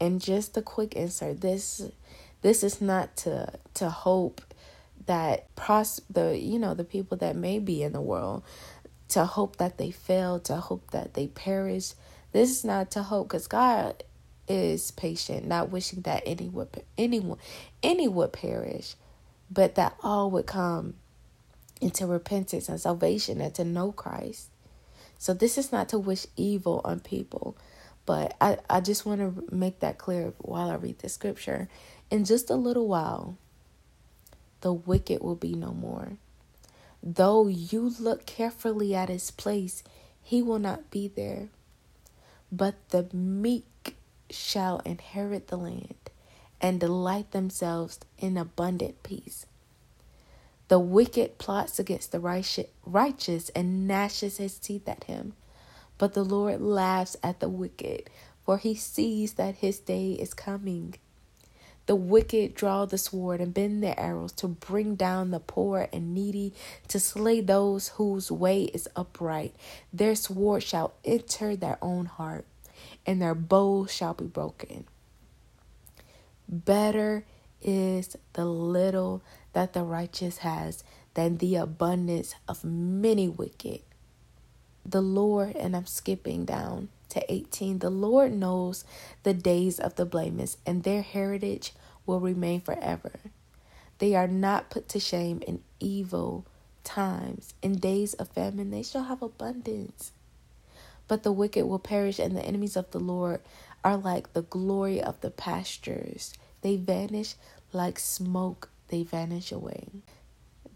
And 0.00 0.20
just 0.20 0.56
a 0.56 0.62
quick 0.62 0.94
insert. 0.94 1.40
This 1.40 1.82
this 2.42 2.64
is 2.64 2.80
not 2.80 3.16
to 3.18 3.52
to 3.74 3.90
hope 3.90 4.40
that 5.06 5.54
pros 5.56 6.00
the 6.08 6.38
you 6.38 6.58
know 6.58 6.72
the 6.72 6.84
people 6.84 7.18
that 7.18 7.36
may 7.36 7.58
be 7.58 7.82
in 7.82 7.92
the 7.92 8.00
world 8.00 8.42
to 9.10 9.24
hope 9.24 9.56
that 9.56 9.76
they 9.76 9.90
fail, 9.90 10.38
to 10.38 10.56
hope 10.56 10.90
that 10.92 11.14
they 11.14 11.26
perish, 11.26 11.92
this 12.32 12.50
is 12.50 12.64
not 12.64 12.90
to 12.92 13.02
hope 13.02 13.28
because 13.28 13.46
God 13.46 14.04
is 14.48 14.90
patient, 14.90 15.46
not 15.46 15.70
wishing 15.70 16.02
that 16.02 16.22
any 16.26 16.48
would, 16.48 16.68
anyone 16.98 17.38
any 17.82 18.08
would 18.08 18.32
perish, 18.32 18.94
but 19.50 19.76
that 19.76 19.96
all 20.02 20.30
would 20.30 20.46
come 20.46 20.94
into 21.80 22.06
repentance 22.06 22.68
and 22.68 22.80
salvation 22.80 23.40
and 23.40 23.54
to 23.54 23.64
know 23.64 23.92
Christ. 23.92 24.48
So 25.18 25.34
this 25.34 25.58
is 25.58 25.72
not 25.72 25.88
to 25.90 25.98
wish 25.98 26.26
evil 26.36 26.80
on 26.84 27.00
people, 27.00 27.56
but 28.06 28.34
I, 28.40 28.58
I 28.68 28.80
just 28.80 29.06
want 29.06 29.20
to 29.20 29.54
make 29.54 29.80
that 29.80 29.98
clear 29.98 30.32
while 30.38 30.70
I 30.70 30.74
read 30.74 30.98
the 30.98 31.08
scripture. 31.08 31.68
In 32.10 32.24
just 32.24 32.50
a 32.50 32.54
little 32.54 32.88
while, 32.88 33.36
the 34.62 34.72
wicked 34.72 35.22
will 35.22 35.36
be 35.36 35.54
no 35.54 35.72
more. 35.72 36.16
Though 37.02 37.46
you 37.46 37.92
look 37.98 38.26
carefully 38.26 38.94
at 38.94 39.08
his 39.08 39.30
place, 39.30 39.82
he 40.22 40.42
will 40.42 40.58
not 40.58 40.90
be 40.90 41.08
there. 41.08 41.48
But 42.52 42.74
the 42.90 43.08
meek 43.12 43.96
shall 44.30 44.78
inherit 44.80 45.48
the 45.48 45.56
land 45.56 45.94
and 46.60 46.80
delight 46.80 47.30
themselves 47.32 48.00
in 48.18 48.36
abundant 48.36 49.02
peace. 49.02 49.46
The 50.68 50.78
wicked 50.78 51.38
plots 51.38 51.78
against 51.78 52.12
the 52.12 52.20
righteous 52.20 53.48
and 53.50 53.88
gnashes 53.88 54.36
his 54.36 54.58
teeth 54.58 54.88
at 54.88 55.04
him. 55.04 55.34
But 55.98 56.14
the 56.14 56.24
Lord 56.24 56.60
laughs 56.60 57.16
at 57.22 57.40
the 57.40 57.48
wicked, 57.48 58.08
for 58.44 58.58
he 58.58 58.74
sees 58.74 59.34
that 59.34 59.56
his 59.56 59.78
day 59.80 60.12
is 60.12 60.34
coming. 60.34 60.94
The 61.90 61.96
wicked 61.96 62.54
draw 62.54 62.84
the 62.84 62.96
sword 62.96 63.40
and 63.40 63.52
bend 63.52 63.82
their 63.82 63.98
arrows 63.98 64.30
to 64.34 64.46
bring 64.46 64.94
down 64.94 65.32
the 65.32 65.40
poor 65.40 65.88
and 65.92 66.14
needy, 66.14 66.54
to 66.86 67.00
slay 67.00 67.40
those 67.40 67.88
whose 67.88 68.30
way 68.30 68.66
is 68.66 68.88
upright. 68.94 69.56
Their 69.92 70.14
sword 70.14 70.62
shall 70.62 70.94
enter 71.04 71.56
their 71.56 71.78
own 71.82 72.06
heart, 72.06 72.44
and 73.04 73.20
their 73.20 73.34
bow 73.34 73.86
shall 73.86 74.14
be 74.14 74.26
broken. 74.26 74.84
Better 76.48 77.24
is 77.60 78.16
the 78.34 78.44
little 78.44 79.20
that 79.52 79.72
the 79.72 79.82
righteous 79.82 80.38
has 80.38 80.84
than 81.14 81.38
the 81.38 81.56
abundance 81.56 82.36
of 82.46 82.62
many 82.62 83.28
wicked. 83.28 83.80
The 84.86 85.02
Lord, 85.02 85.56
and 85.56 85.74
I'm 85.74 85.86
skipping 85.86 86.44
down 86.44 86.90
to 87.10 87.32
18, 87.32 87.78
the 87.78 87.90
Lord 87.90 88.32
knows 88.32 88.84
the 89.22 89.34
days 89.34 89.78
of 89.78 89.96
the 89.96 90.06
blameless, 90.06 90.56
and 90.64 90.82
their 90.82 91.02
heritage 91.02 91.72
will 92.06 92.20
remain 92.20 92.60
forever. 92.60 93.12
They 93.98 94.14
are 94.14 94.28
not 94.28 94.70
put 94.70 94.88
to 94.90 95.00
shame 95.00 95.42
in 95.46 95.62
evil 95.78 96.46
times. 96.84 97.54
In 97.62 97.78
days 97.78 98.14
of 98.14 98.28
famine, 98.28 98.70
they 98.70 98.82
shall 98.82 99.04
have 99.04 99.22
abundance. 99.22 100.12
But 101.06 101.22
the 101.22 101.32
wicked 101.32 101.66
will 101.66 101.78
perish, 101.78 102.18
and 102.18 102.36
the 102.36 102.44
enemies 102.44 102.76
of 102.76 102.90
the 102.90 103.00
Lord 103.00 103.40
are 103.84 103.96
like 103.96 104.32
the 104.32 104.42
glory 104.42 105.02
of 105.02 105.20
the 105.20 105.30
pastures. 105.30 106.32
They 106.62 106.76
vanish 106.76 107.34
like 107.72 107.98
smoke, 107.98 108.70
they 108.88 109.02
vanish 109.02 109.52
away. 109.52 109.88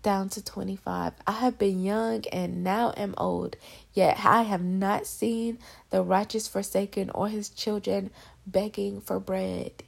Down 0.05 0.29
to 0.29 0.45
25. 0.45 1.15
I 1.27 1.33
have 1.33 1.57
been 1.57 1.83
young 1.83 2.27
and 2.31 2.63
now 2.63 2.93
am 2.95 3.15
old, 3.17 3.57
yet 3.95 4.21
I 4.23 4.43
have 4.43 4.63
not 4.63 5.07
seen 5.07 5.59
the 5.89 6.03
righteous 6.03 6.47
forsaken 6.47 7.09
or 7.15 7.29
his 7.29 7.49
children 7.49 8.11
begging 8.47 9.01
for 9.01 9.19
bread. 9.19 9.83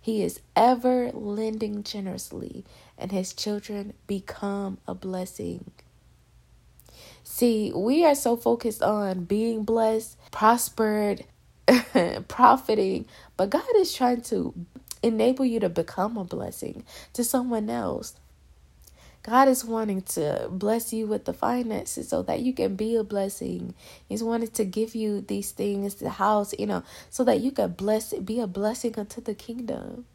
He 0.00 0.24
is 0.24 0.40
ever 0.56 1.12
lending 1.12 1.84
generously, 1.84 2.64
and 2.98 3.12
his 3.12 3.32
children 3.32 3.92
become 4.08 4.78
a 4.88 4.96
blessing. 4.96 5.70
See, 7.22 7.70
we 7.72 8.04
are 8.04 8.16
so 8.16 8.36
focused 8.36 8.82
on 8.82 9.26
being 9.26 9.62
blessed, 9.62 10.16
prospered, 10.32 11.24
profiting, 12.26 13.06
but 13.36 13.50
God 13.50 13.76
is 13.76 13.94
trying 13.94 14.22
to 14.22 14.54
enable 15.04 15.44
you 15.44 15.60
to 15.60 15.68
become 15.68 16.16
a 16.16 16.24
blessing 16.24 16.84
to 17.12 17.22
someone 17.22 17.70
else. 17.70 18.16
God 19.30 19.46
is 19.46 19.64
wanting 19.64 20.02
to 20.18 20.48
bless 20.50 20.92
you 20.92 21.06
with 21.06 21.24
the 21.24 21.32
finances 21.32 22.08
so 22.08 22.20
that 22.22 22.40
you 22.40 22.52
can 22.52 22.74
be 22.74 22.96
a 22.96 23.04
blessing. 23.04 23.74
He's 24.08 24.24
wanting 24.24 24.48
to 24.48 24.64
give 24.64 24.96
you 24.96 25.20
these 25.20 25.52
things, 25.52 25.94
the 25.94 26.10
house, 26.10 26.52
you 26.58 26.66
know, 26.66 26.82
so 27.10 27.22
that 27.22 27.38
you 27.38 27.52
can 27.52 27.70
bless 27.70 28.12
be 28.12 28.40
a 28.40 28.48
blessing 28.48 28.98
unto 28.98 29.20
the 29.20 29.34
kingdom. 29.34 30.06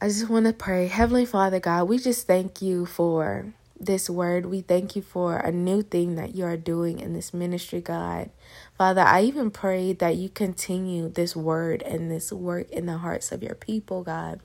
I 0.00 0.06
just 0.06 0.28
want 0.28 0.46
to 0.46 0.52
pray. 0.52 0.86
Heavenly 0.86 1.26
Father 1.26 1.58
God, 1.58 1.88
we 1.88 1.98
just 1.98 2.28
thank 2.28 2.62
you 2.62 2.86
for 2.86 3.52
this 3.80 4.08
word. 4.08 4.46
We 4.46 4.60
thank 4.60 4.94
you 4.94 5.02
for 5.02 5.36
a 5.36 5.50
new 5.50 5.82
thing 5.82 6.14
that 6.14 6.36
you 6.36 6.44
are 6.44 6.56
doing 6.56 7.00
in 7.00 7.14
this 7.14 7.34
ministry, 7.34 7.80
God. 7.80 8.30
Father, 8.78 9.00
I 9.00 9.22
even 9.22 9.50
pray 9.50 9.92
that 9.94 10.14
you 10.14 10.28
continue 10.28 11.08
this 11.08 11.34
word 11.34 11.82
and 11.82 12.12
this 12.12 12.32
work 12.32 12.70
in 12.70 12.86
the 12.86 12.98
hearts 12.98 13.32
of 13.32 13.42
your 13.42 13.56
people, 13.56 14.04
God 14.04 14.38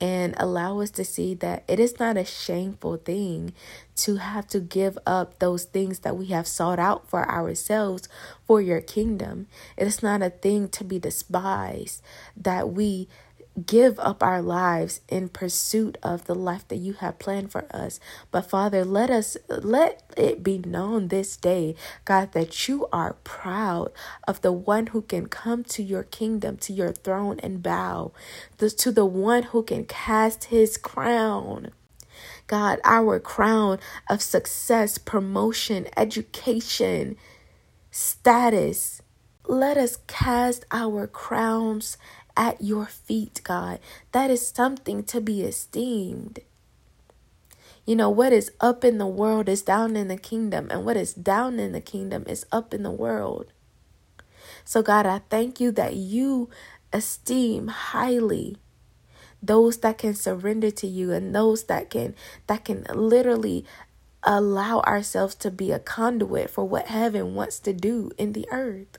and 0.00 0.34
allow 0.36 0.80
us 0.80 0.90
to 0.90 1.04
see 1.04 1.34
that 1.34 1.64
it 1.66 1.80
is 1.80 1.98
not 1.98 2.16
a 2.16 2.24
shameful 2.24 2.96
thing 2.96 3.52
to 3.96 4.16
have 4.16 4.46
to 4.48 4.60
give 4.60 4.96
up 5.06 5.38
those 5.38 5.64
things 5.64 6.00
that 6.00 6.16
we 6.16 6.26
have 6.26 6.46
sought 6.46 6.78
out 6.78 7.08
for 7.08 7.28
ourselves 7.28 8.08
for 8.46 8.60
your 8.60 8.80
kingdom. 8.80 9.48
It 9.76 9.86
is 9.86 10.02
not 10.02 10.22
a 10.22 10.30
thing 10.30 10.68
to 10.68 10.84
be 10.84 10.98
despised 10.98 12.00
that 12.36 12.70
we 12.70 13.08
give 13.66 13.98
up 14.00 14.22
our 14.22 14.42
lives 14.42 15.00
in 15.08 15.28
pursuit 15.28 15.98
of 16.02 16.26
the 16.26 16.34
life 16.34 16.66
that 16.68 16.76
you 16.76 16.94
have 16.94 17.18
planned 17.18 17.52
for 17.52 17.66
us. 17.74 18.00
But 18.30 18.50
Father, 18.50 18.84
let 18.84 19.10
us 19.10 19.36
let 19.48 20.02
it 20.16 20.42
be 20.42 20.58
known 20.58 21.08
this 21.08 21.36
day, 21.36 21.76
God, 22.04 22.32
that 22.32 22.68
you 22.68 22.88
are 22.92 23.14
proud 23.24 23.92
of 24.26 24.42
the 24.42 24.52
one 24.52 24.88
who 24.88 25.02
can 25.02 25.26
come 25.28 25.64
to 25.64 25.82
your 25.82 26.04
kingdom, 26.04 26.56
to 26.58 26.72
your 26.72 26.92
throne 26.92 27.40
and 27.40 27.62
bow, 27.62 28.12
to 28.58 28.92
the 28.92 29.06
one 29.06 29.44
who 29.44 29.62
can 29.62 29.84
cast 29.84 30.44
his 30.44 30.76
crown. 30.76 31.72
God, 32.46 32.80
our 32.84 33.20
crown 33.20 33.78
of 34.10 34.22
success, 34.22 34.98
promotion, 34.98 35.88
education, 35.96 37.16
status. 37.90 39.02
Let 39.46 39.76
us 39.78 39.98
cast 40.06 40.64
our 40.70 41.06
crowns 41.06 41.98
at 42.38 42.62
your 42.62 42.86
feet, 42.86 43.42
God. 43.44 43.80
That 44.12 44.30
is 44.30 44.48
something 44.48 45.04
to 45.04 45.20
be 45.20 45.42
esteemed. 45.42 46.40
You 47.84 47.96
know, 47.96 48.10
what 48.10 48.32
is 48.32 48.52
up 48.60 48.84
in 48.84 48.98
the 48.98 49.06
world 49.06 49.48
is 49.50 49.62
down 49.62 49.96
in 49.96 50.08
the 50.08 50.16
kingdom, 50.16 50.68
and 50.70 50.86
what 50.86 50.96
is 50.96 51.14
down 51.14 51.58
in 51.60 51.72
the 51.72 51.82
kingdom 51.82 52.24
is 52.28 52.46
up 52.52 52.72
in 52.72 52.84
the 52.84 52.92
world. 52.92 53.52
So, 54.64 54.82
God, 54.82 55.06
I 55.06 55.22
thank 55.30 55.60
you 55.60 55.72
that 55.72 55.96
you 55.96 56.50
esteem 56.92 57.68
highly 57.68 58.56
those 59.42 59.78
that 59.78 59.98
can 59.98 60.14
surrender 60.14 60.70
to 60.70 60.86
you 60.86 61.12
and 61.12 61.34
those 61.34 61.64
that 61.64 61.90
can 61.90 62.14
that 62.46 62.64
can 62.64 62.84
literally 62.92 63.64
allow 64.22 64.80
ourselves 64.80 65.34
to 65.36 65.50
be 65.50 65.72
a 65.72 65.78
conduit 65.78 66.50
for 66.50 66.68
what 66.68 66.88
heaven 66.88 67.34
wants 67.34 67.60
to 67.60 67.72
do 67.72 68.10
in 68.18 68.32
the 68.32 68.46
earth. 68.50 68.98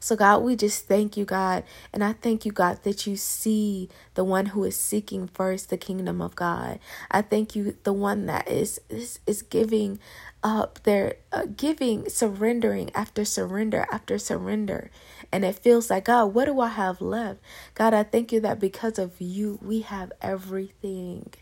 So, 0.00 0.16
God, 0.16 0.42
we 0.42 0.56
just 0.56 0.86
thank 0.86 1.16
you, 1.16 1.24
God. 1.24 1.64
And 1.92 2.04
I 2.04 2.14
thank 2.14 2.46
you, 2.46 2.52
God, 2.52 2.82
that 2.84 3.06
you 3.06 3.16
see 3.16 3.88
the 4.14 4.24
one 4.24 4.46
who 4.46 4.64
is 4.64 4.76
seeking 4.76 5.28
first 5.28 5.70
the 5.70 5.78
kingdom 5.78 6.22
of 6.22 6.36
God. 6.36 6.78
I 7.10 7.22
thank 7.22 7.56
you, 7.56 7.76
the 7.84 7.92
one 7.92 8.26
that 8.26 8.48
is 8.48 8.80
is, 8.88 9.20
is 9.26 9.42
giving 9.42 9.98
up 10.42 10.80
their 10.84 11.16
uh, 11.32 11.46
giving, 11.56 12.08
surrendering 12.08 12.90
after 12.94 13.24
surrender 13.24 13.86
after 13.92 14.18
surrender. 14.18 14.90
And 15.32 15.44
it 15.44 15.56
feels 15.58 15.90
like, 15.90 16.06
God, 16.06 16.26
what 16.34 16.46
do 16.46 16.60
I 16.60 16.68
have 16.68 17.00
left? 17.00 17.40
God, 17.74 17.94
I 17.94 18.04
thank 18.04 18.32
you 18.32 18.40
that 18.40 18.60
because 18.60 18.98
of 18.98 19.20
you, 19.20 19.58
we 19.62 19.80
have 19.82 20.12
everything. 20.22 21.32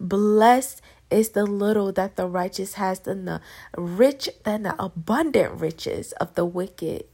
Blessed 0.00 0.82
is 1.10 1.30
the 1.30 1.46
little 1.46 1.92
that 1.92 2.16
the 2.16 2.26
righteous 2.26 2.74
has 2.74 3.00
than 3.00 3.26
the 3.26 3.40
rich 3.76 4.30
than 4.44 4.64
the 4.64 4.82
abundant 4.82 5.60
riches 5.60 6.12
of 6.14 6.34
the 6.36 6.46
wicked. 6.46 7.04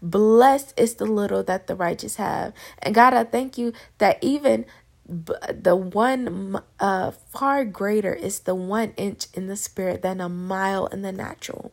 Blessed 0.00 0.74
is 0.76 0.94
the 0.94 1.06
little 1.06 1.42
that 1.42 1.66
the 1.66 1.74
righteous 1.74 2.16
have. 2.16 2.52
And 2.80 2.94
God, 2.94 3.14
I 3.14 3.24
thank 3.24 3.58
you 3.58 3.72
that 3.98 4.18
even 4.22 4.64
the 5.08 5.74
one 5.74 6.60
uh, 6.78 7.10
far 7.10 7.64
greater 7.64 8.12
is 8.12 8.40
the 8.40 8.54
one 8.54 8.92
inch 8.96 9.26
in 9.34 9.46
the 9.46 9.56
spirit 9.56 10.02
than 10.02 10.20
a 10.20 10.28
mile 10.28 10.86
in 10.86 11.02
the 11.02 11.12
natural. 11.12 11.72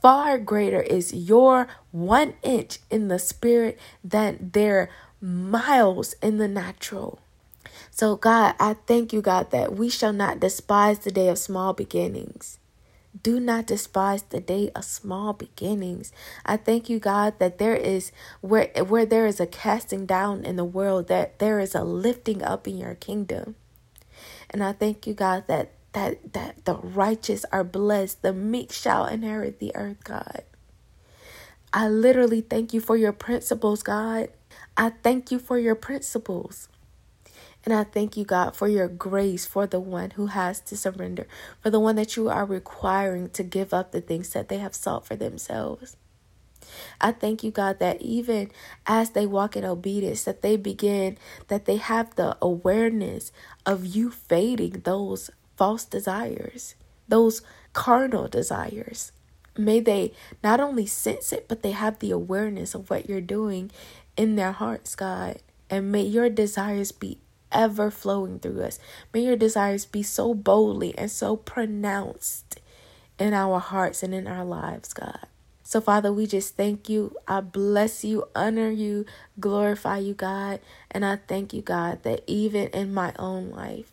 Far 0.00 0.36
greater 0.38 0.82
is 0.82 1.14
your 1.14 1.68
one 1.92 2.34
inch 2.42 2.80
in 2.90 3.06
the 3.06 3.20
spirit 3.20 3.78
than 4.02 4.50
their 4.52 4.90
miles 5.20 6.14
in 6.14 6.38
the 6.38 6.48
natural. 6.48 7.20
So, 7.92 8.16
God, 8.16 8.56
I 8.58 8.74
thank 8.86 9.12
you, 9.12 9.22
God, 9.22 9.52
that 9.52 9.74
we 9.76 9.88
shall 9.88 10.12
not 10.12 10.40
despise 10.40 10.98
the 10.98 11.12
day 11.12 11.28
of 11.28 11.38
small 11.38 11.72
beginnings. 11.72 12.58
Do 13.22 13.38
not 13.38 13.66
despise 13.66 14.22
the 14.22 14.40
day 14.40 14.70
of 14.74 14.84
small 14.84 15.32
beginnings. 15.32 16.12
I 16.44 16.56
thank 16.56 16.88
you, 16.90 16.98
God, 16.98 17.38
that 17.38 17.58
there 17.58 17.76
is 17.76 18.10
where 18.40 18.70
where 18.84 19.06
there 19.06 19.26
is 19.26 19.38
a 19.40 19.46
casting 19.46 20.06
down 20.06 20.44
in 20.44 20.56
the 20.56 20.64
world, 20.64 21.08
that 21.08 21.38
there 21.38 21.60
is 21.60 21.74
a 21.74 21.84
lifting 21.84 22.42
up 22.42 22.66
in 22.66 22.78
your 22.78 22.96
kingdom. 22.96 23.54
And 24.50 24.62
I 24.64 24.72
thank 24.72 25.06
you, 25.06 25.14
God, 25.14 25.44
that 25.46 25.72
that 25.92 26.32
that 26.32 26.64
the 26.64 26.76
righteous 26.76 27.44
are 27.52 27.64
blessed, 27.64 28.22
the 28.22 28.32
meek 28.32 28.72
shall 28.72 29.06
inherit 29.06 29.60
the 29.60 29.74
earth, 29.76 30.02
God. 30.04 30.42
I 31.72 31.88
literally 31.88 32.42
thank 32.42 32.74
you 32.74 32.80
for 32.80 32.96
your 32.96 33.12
principles, 33.12 33.82
God. 33.82 34.28
I 34.76 34.90
thank 35.02 35.30
you 35.30 35.38
for 35.38 35.58
your 35.58 35.74
principles. 35.74 36.68
And 37.64 37.72
I 37.72 37.84
thank 37.84 38.16
you, 38.16 38.24
God, 38.24 38.56
for 38.56 38.66
your 38.66 38.88
grace 38.88 39.46
for 39.46 39.66
the 39.66 39.78
one 39.78 40.10
who 40.10 40.26
has 40.26 40.60
to 40.62 40.76
surrender, 40.76 41.28
for 41.60 41.70
the 41.70 41.80
one 41.80 41.96
that 41.96 42.16
you 42.16 42.28
are 42.28 42.44
requiring 42.44 43.30
to 43.30 43.42
give 43.42 43.72
up 43.72 43.92
the 43.92 44.00
things 44.00 44.30
that 44.30 44.48
they 44.48 44.58
have 44.58 44.74
sought 44.74 45.06
for 45.06 45.14
themselves. 45.14 45.96
I 47.00 47.12
thank 47.12 47.44
you, 47.44 47.50
God, 47.50 47.78
that 47.80 48.00
even 48.00 48.50
as 48.86 49.10
they 49.10 49.26
walk 49.26 49.56
in 49.56 49.64
obedience, 49.64 50.24
that 50.24 50.42
they 50.42 50.56
begin, 50.56 51.18
that 51.48 51.66
they 51.66 51.76
have 51.76 52.14
the 52.14 52.36
awareness 52.40 53.32
of 53.66 53.84
you 53.84 54.10
fading 54.10 54.82
those 54.84 55.30
false 55.56 55.84
desires, 55.84 56.74
those 57.08 57.42
carnal 57.72 58.28
desires. 58.28 59.12
May 59.56 59.80
they 59.80 60.12
not 60.42 60.60
only 60.60 60.86
sense 60.86 61.32
it, 61.32 61.46
but 61.46 61.62
they 61.62 61.72
have 61.72 61.98
the 61.98 62.10
awareness 62.10 62.74
of 62.74 62.88
what 62.88 63.08
you're 63.08 63.20
doing 63.20 63.70
in 64.16 64.36
their 64.36 64.52
hearts, 64.52 64.94
God. 64.94 65.38
And 65.68 65.92
may 65.92 66.02
your 66.02 66.30
desires 66.30 66.92
be 66.92 67.18
ever 67.52 67.90
flowing 67.90 68.38
through 68.38 68.62
us. 68.62 68.78
May 69.12 69.24
your 69.24 69.36
desires 69.36 69.84
be 69.86 70.02
so 70.02 70.34
boldly 70.34 70.96
and 70.96 71.10
so 71.10 71.36
pronounced 71.36 72.60
in 73.18 73.34
our 73.34 73.60
hearts 73.60 74.02
and 74.02 74.14
in 74.14 74.26
our 74.26 74.44
lives, 74.44 74.92
God. 74.92 75.26
So, 75.62 75.80
Father, 75.80 76.12
we 76.12 76.26
just 76.26 76.56
thank 76.56 76.88
you. 76.88 77.16
I 77.26 77.40
bless 77.40 78.04
you, 78.04 78.24
honor 78.34 78.70
you, 78.70 79.06
glorify 79.38 79.98
you, 79.98 80.12
God. 80.12 80.60
And 80.90 81.04
I 81.04 81.16
thank 81.16 81.54
you, 81.54 81.62
God, 81.62 82.02
that 82.02 82.22
even 82.26 82.68
in 82.68 82.92
my 82.92 83.12
own 83.18 83.50
life, 83.50 83.92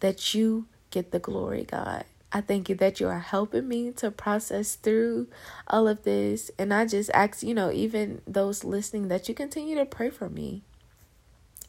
that 0.00 0.34
you 0.34 0.66
get 0.90 1.10
the 1.10 1.18
glory, 1.18 1.64
God. 1.64 2.04
I 2.32 2.42
thank 2.42 2.68
you 2.68 2.76
that 2.76 3.00
you 3.00 3.08
are 3.08 3.18
helping 3.18 3.66
me 3.66 3.90
to 3.92 4.10
process 4.10 4.76
through 4.76 5.26
all 5.66 5.88
of 5.88 6.04
this. 6.04 6.50
And 6.58 6.72
I 6.72 6.86
just 6.86 7.10
ask, 7.12 7.42
you 7.42 7.54
know, 7.54 7.72
even 7.72 8.20
those 8.26 8.62
listening, 8.62 9.08
that 9.08 9.28
you 9.28 9.34
continue 9.34 9.76
to 9.76 9.84
pray 9.84 10.10
for 10.10 10.28
me 10.28 10.62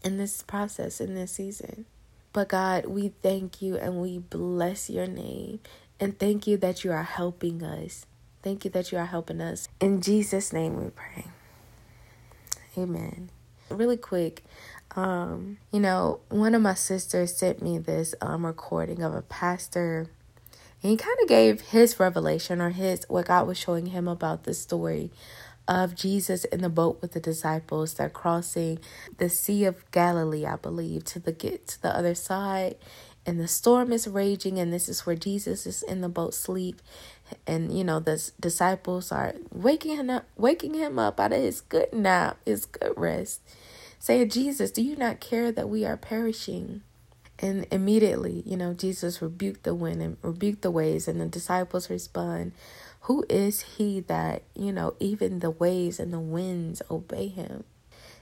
in 0.04 0.18
this 0.18 0.42
process, 0.42 1.00
in 1.00 1.16
this 1.16 1.32
season. 1.32 1.86
But 2.34 2.50
God, 2.50 2.86
we 2.86 3.10
thank 3.22 3.62
you 3.62 3.78
and 3.78 4.02
we 4.02 4.20
bless 4.20 4.90
your 4.90 5.08
name. 5.08 5.60
And 6.00 6.18
thank 6.18 6.48
you 6.48 6.58
that 6.58 6.84
you 6.84 6.92
are 6.92 7.04
helping 7.04 7.64
us. 7.64 8.06
Thank 8.42 8.66
you 8.66 8.72
that 8.72 8.92
you 8.92 8.98
are 8.98 9.06
helping 9.06 9.42
us. 9.42 9.68
In 9.80 10.02
Jesus' 10.02 10.52
name 10.52 10.82
we 10.82 10.90
pray. 10.90 11.26
Amen. 12.78 13.30
Really 13.70 13.98
quick, 13.98 14.44
um, 14.96 15.58
you 15.72 15.80
know, 15.80 16.22
one 16.30 16.56
of 16.56 16.62
my 16.62 16.74
sisters 16.74 17.36
sent 17.36 17.62
me 17.62 17.78
this 17.78 18.16
um 18.22 18.46
recording 18.46 19.04
of 19.04 19.14
a 19.14 19.22
pastor. 19.22 20.08
And 20.82 20.92
he 20.92 20.98
kind 20.98 21.18
of 21.22 21.28
gave 21.28 21.62
his 21.62 22.00
revelation 22.00 22.62
or 22.62 22.72
his 22.72 23.06
what 23.08 23.28
God 23.28 23.46
was 23.48 23.58
showing 23.58 23.88
him 23.88 24.08
about 24.08 24.44
the 24.44 24.54
story 24.54 25.12
of 25.72 25.96
Jesus 25.96 26.46
in 26.46 26.62
the 26.62 26.70
boat 26.70 27.00
with 27.02 27.14
the 27.14 27.22
disciples. 27.22 27.96
They're 27.96 28.12
crossing 28.12 28.80
the 29.18 29.30
Sea 29.32 29.66
of 29.66 29.90
Galilee, 29.92 30.46
I 30.46 30.58
believe, 30.58 31.06
to 31.06 31.20
the 31.22 31.34
get 31.34 31.70
to 31.70 31.84
the 31.84 31.98
other 31.98 32.16
side. 32.16 32.78
And 33.26 33.40
the 33.40 33.50
storm 33.50 33.94
is 33.94 34.08
raging, 34.08 34.60
and 34.60 34.74
this 34.74 34.90
is 34.90 35.08
where 35.08 35.18
Jesus 35.18 35.68
is 35.68 35.84
in 35.84 36.02
the 36.02 36.10
boat 36.10 36.36
sleep. 36.36 36.82
and 37.48 37.78
you 37.78 37.86
know 37.86 38.00
the 38.00 38.32
disciples 38.42 39.12
are 39.12 39.36
waking 39.54 39.98
him 39.98 40.10
up 40.12 40.26
waking 40.38 40.76
him 40.76 41.00
up 41.00 41.20
out 41.20 41.34
of 41.34 41.42
his 41.42 41.62
good 41.62 41.92
nap 41.94 42.38
his 42.46 42.66
good 42.68 42.94
rest 42.98 43.42
saying 44.00 44.30
jesus 44.30 44.72
do 44.72 44.82
you 44.84 44.96
not 44.98 45.22
care 45.22 45.52
that 45.52 45.70
we 45.70 45.86
are 45.86 45.98
perishing 45.98 46.82
and 47.40 47.68
immediately 47.72 48.44
you 48.46 48.58
know 48.58 48.74
jesus 48.74 49.22
rebuked 49.22 49.64
the 49.64 49.76
wind 49.76 50.02
and 50.02 50.18
rebuked 50.24 50.64
the 50.64 50.72
waves 50.72 51.08
and 51.08 51.22
the 51.22 51.28
disciples 51.28 51.90
respond 51.90 52.52
who 53.02 53.26
is 53.30 53.62
he 53.62 54.00
that 54.02 54.44
you 54.56 54.72
know 54.72 54.96
even 55.00 55.40
the 55.40 55.52
waves 55.52 56.00
and 56.00 56.14
the 56.14 56.20
winds 56.20 56.82
obey 56.90 57.28
him 57.28 57.64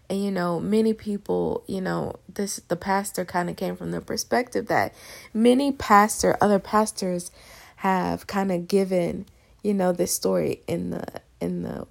and 0.10 0.24
you 0.24 0.32
know 0.32 0.60
many 0.60 0.94
people 0.94 1.64
you 1.68 1.82
know 1.82 2.16
this 2.34 2.58
the 2.68 2.76
pastor 2.76 3.26
kind 3.26 3.50
of 3.50 3.56
came 3.56 3.76
from 3.76 3.92
the 3.92 4.02
perspective 4.02 4.68
that 4.68 4.94
many 5.34 5.72
pastor 5.72 6.38
other 6.42 6.60
pastors 6.60 7.32
have 7.80 8.28
kind 8.28 8.52
of 8.52 8.68
given, 8.68 9.26
you 9.64 9.74
know, 9.74 9.94
this 9.94 10.12
story 10.12 10.62
in 10.68 10.90
the 10.90 11.06
in 11.40 11.64
the 11.64 11.88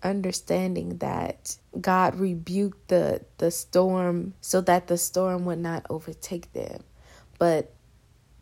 understanding 0.00 0.98
that 0.98 1.56
God 1.80 2.14
rebuked 2.14 2.86
the 2.86 3.22
the 3.38 3.50
storm 3.50 4.34
so 4.40 4.60
that 4.60 4.86
the 4.86 4.96
storm 4.96 5.44
would 5.44 5.58
not 5.58 5.84
overtake 5.90 6.52
them. 6.52 6.84
But 7.40 7.72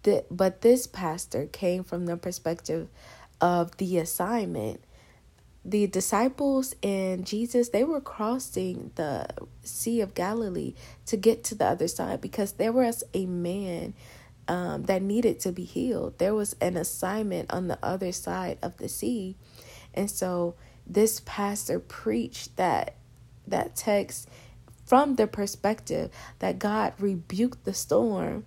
the, 0.02 0.26
but 0.30 0.60
this 0.60 0.86
pastor 0.86 1.46
came 1.46 1.84
from 1.84 2.04
the 2.04 2.18
perspective 2.18 2.88
of 3.40 3.76
the 3.76 3.98
assignment. 3.98 4.82
The 5.64 5.86
disciples 5.86 6.74
and 6.82 7.26
Jesus, 7.26 7.70
they 7.70 7.84
were 7.84 8.00
crossing 8.00 8.90
the 8.96 9.26
Sea 9.62 10.02
of 10.02 10.14
Galilee 10.14 10.74
to 11.06 11.16
get 11.16 11.42
to 11.44 11.54
the 11.54 11.64
other 11.64 11.88
side 11.88 12.20
because 12.20 12.52
there 12.52 12.72
was 12.72 13.02
a 13.14 13.24
man 13.24 13.94
um, 14.46 14.82
that 14.84 15.00
needed 15.00 15.40
to 15.40 15.52
be 15.52 15.64
healed. 15.64 16.18
There 16.18 16.34
was 16.34 16.54
an 16.60 16.76
assignment 16.76 17.50
on 17.50 17.68
the 17.68 17.78
other 17.82 18.12
side 18.12 18.58
of 18.62 18.76
the 18.76 18.88
sea. 18.88 19.36
And 19.94 20.10
so 20.10 20.54
this 20.86 21.20
pastor 21.24 21.78
preached 21.78 22.56
that 22.56 22.96
that 23.46 23.76
text 23.76 24.28
from 24.86 25.16
the 25.16 25.26
perspective 25.26 26.10
that 26.38 26.58
God 26.58 26.94
rebuked 26.98 27.64
the 27.64 27.74
storm 27.74 28.46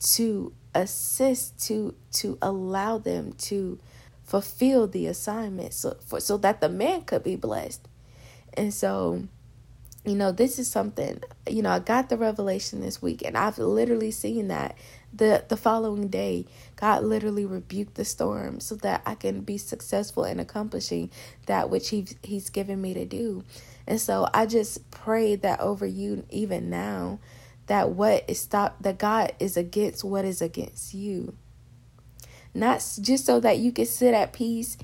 to 0.00 0.52
assist 0.74 1.58
to 1.66 1.94
to 2.12 2.38
allow 2.42 2.98
them 2.98 3.32
to 3.32 3.78
fulfill 4.24 4.86
the 4.86 5.06
assignment 5.06 5.74
so 5.74 5.96
for 6.04 6.18
so 6.20 6.36
that 6.38 6.60
the 6.60 6.68
man 6.68 7.02
could 7.02 7.22
be 7.22 7.36
blessed. 7.36 7.86
And 8.54 8.72
so 8.72 9.24
you 10.06 10.16
know, 10.16 10.32
this 10.32 10.58
is 10.58 10.70
something, 10.70 11.22
you 11.48 11.62
know, 11.62 11.70
I 11.70 11.78
got 11.78 12.10
the 12.10 12.18
revelation 12.18 12.82
this 12.82 13.00
week 13.00 13.22
and 13.24 13.38
I've 13.38 13.56
literally 13.56 14.10
seen 14.10 14.48
that 14.48 14.76
the 15.14 15.44
the 15.48 15.56
following 15.56 16.08
day 16.08 16.44
god 16.76 17.04
literally 17.04 17.44
rebuked 17.44 17.94
the 17.94 18.04
storm 18.04 18.58
so 18.58 18.74
that 18.74 19.00
i 19.06 19.14
can 19.14 19.40
be 19.42 19.56
successful 19.56 20.24
in 20.24 20.40
accomplishing 20.40 21.10
that 21.46 21.70
which 21.70 21.90
he, 21.90 22.06
he's 22.22 22.50
given 22.50 22.80
me 22.80 22.94
to 22.94 23.04
do 23.04 23.44
and 23.86 24.00
so 24.00 24.28
i 24.34 24.44
just 24.44 24.90
pray 24.90 25.36
that 25.36 25.60
over 25.60 25.86
you 25.86 26.24
even 26.30 26.68
now 26.68 27.18
that 27.66 27.90
what 27.90 28.24
is 28.26 28.40
stop 28.40 28.76
that 28.80 28.98
god 28.98 29.32
is 29.38 29.56
against 29.56 30.02
what 30.02 30.24
is 30.24 30.42
against 30.42 30.94
you 30.94 31.34
not 32.54 32.78
just 33.00 33.26
so 33.26 33.40
that 33.40 33.58
you 33.58 33.72
can 33.72 33.86
sit 33.86 34.14
at 34.14 34.32
peace 34.32 34.76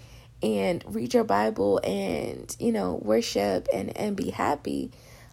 and 0.43 0.85
read 0.87 1.15
your 1.15 1.25
bible 1.25 1.81
and 1.85 2.57
you 2.59 2.73
know 2.73 2.99
worship 3.03 3.69
and 3.73 3.97
and 3.97 4.17
be 4.17 4.31
happy 4.31 4.91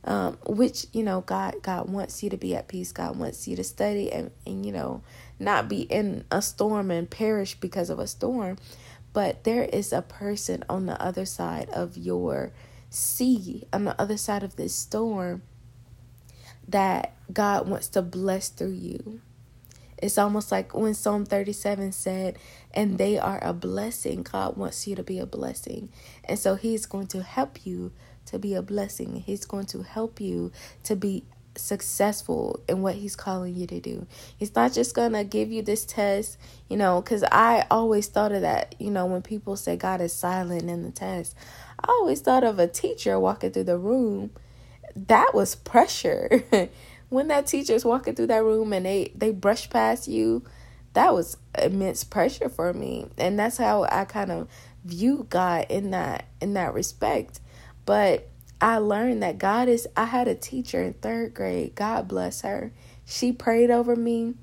um, 0.08 0.38
which 0.46 0.88
you 0.94 1.04
know 1.04 1.22
God 1.22 1.56
God 1.62 1.90
wants 1.90 2.24
you 2.24 2.30
to 2.30 2.38
be 2.38 2.56
at 2.56 2.70
peace. 2.70 2.94
God 2.94 3.18
wants 3.18 3.46
you 3.46 3.58
to 3.58 3.64
study 3.64 4.12
and 4.12 4.32
and 4.46 4.66
you 4.66 4.72
know 4.72 5.04
not 5.38 5.68
be 5.68 5.82
in 5.82 6.24
a 6.32 6.42
storm 6.42 6.90
and 6.90 7.10
perish 7.10 7.56
because 7.56 7.90
of 7.90 8.00
a 8.00 8.08
storm. 8.08 8.58
But 9.12 9.44
there 9.44 9.64
is 9.64 9.92
a 9.92 10.02
person 10.02 10.64
on 10.70 10.86
the 10.86 11.00
other 11.02 11.26
side 11.26 11.70
of 11.72 11.98
your 11.98 12.54
sea, 12.90 13.68
on 13.74 13.84
the 13.84 14.00
other 14.00 14.16
side 14.16 14.44
of 14.44 14.56
this 14.56 14.74
storm, 14.74 15.42
that 16.68 17.14
God 17.34 17.68
wants 17.68 17.90
to 17.90 18.02
bless 18.02 18.48
through 18.48 18.72
you. 18.72 19.22
It's 19.98 20.18
almost 20.18 20.52
like 20.52 20.76
when 20.76 20.94
Psalm 20.94 21.26
37 21.26 21.92
said, 21.92 22.38
and 22.74 22.98
they 22.98 23.18
are 23.18 23.40
a 23.44 23.54
blessing. 23.54 24.24
God 24.24 24.58
wants 24.58 24.88
you 24.88 24.96
to 24.96 25.04
be 25.04 25.20
a 25.20 25.26
blessing. 25.26 25.90
And 26.24 26.38
so 26.38 26.56
He's 26.56 26.86
going 26.86 27.08
to 27.08 27.24
help 27.24 27.66
you 27.66 27.92
to 28.28 28.40
be 28.40 28.54
a 28.54 28.62
blessing. 28.62 29.24
He's 29.26 29.46
going 29.46 29.66
to 29.68 29.84
help 29.84 30.22
you 30.22 30.52
to 30.84 30.96
be 30.96 31.24
successful 31.56 32.60
in 32.68 32.82
what 32.82 32.96
he's 32.96 33.16
calling 33.16 33.56
you 33.56 33.68
to 33.68 33.80
do. 33.80 34.06
He's 34.38 34.54
not 34.56 34.74
just 34.74 34.96
going 34.96 35.14
to 35.14 35.24
give 35.24 35.52
you 35.52 35.62
this 35.62 35.86
test, 35.86 36.38
you 36.70 36.78
know, 36.78 37.02
cuz 37.02 37.24
I 37.32 37.66
always 37.72 38.08
thought 38.08 38.32
of 38.32 38.42
that, 38.42 38.76
you 38.80 38.92
know, 38.92 39.06
when 39.06 39.22
people 39.22 39.56
say 39.56 39.76
God 39.76 40.02
is 40.02 40.14
silent 40.14 40.70
in 40.70 40.84
the 40.84 40.92
test. 40.92 41.36
I 41.80 41.88
always 41.90 42.22
thought 42.22 42.44
of 42.44 42.60
a 42.60 42.68
teacher 42.68 43.20
walking 43.20 43.52
through 43.52 43.66
the 43.66 43.78
room. 43.78 44.32
That 44.96 45.32
was 45.34 45.56
pressure. 45.56 46.44
when 47.10 47.28
that 47.30 47.48
teacher's 47.48 47.86
walking 47.86 48.16
through 48.16 48.28
that 48.28 48.44
room 48.44 48.74
and 48.74 48.86
they 48.86 49.12
they 49.16 49.32
brush 49.32 49.70
past 49.70 50.08
you, 50.08 50.44
that 50.94 51.14
was 51.14 51.38
immense 51.62 52.04
pressure 52.04 52.50
for 52.50 52.74
me. 52.74 53.08
And 53.18 53.38
that's 53.38 53.58
how 53.58 53.84
I 53.84 54.06
kind 54.06 54.32
of 54.32 54.48
view 54.86 55.26
God 55.30 55.66
in 55.70 55.92
that 55.92 56.26
in 56.42 56.54
that 56.54 56.74
respect 56.74 57.40
but 57.88 58.28
I 58.60 58.78
learned 58.80 59.24
that 59.24 59.40
God 59.40 59.70
is, 59.70 59.88
I 59.96 60.06
had 60.06 60.28
a 60.28 60.36
teacher 60.36 60.84
in 60.84 60.94
third 60.94 61.34
grade. 61.34 61.74
God 61.74 62.10
bless 62.10 62.42
her. 62.42 62.74
She 63.06 63.32
prayed 63.32 63.72
over 63.72 63.96
me. 63.96 64.36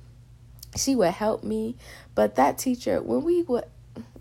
She 0.74 0.96
would 0.96 1.10
help 1.10 1.44
me. 1.44 1.76
But 2.14 2.36
that 2.36 2.56
teacher, 2.56 3.02
when 3.02 3.22
we 3.22 3.42
would, 3.42 3.64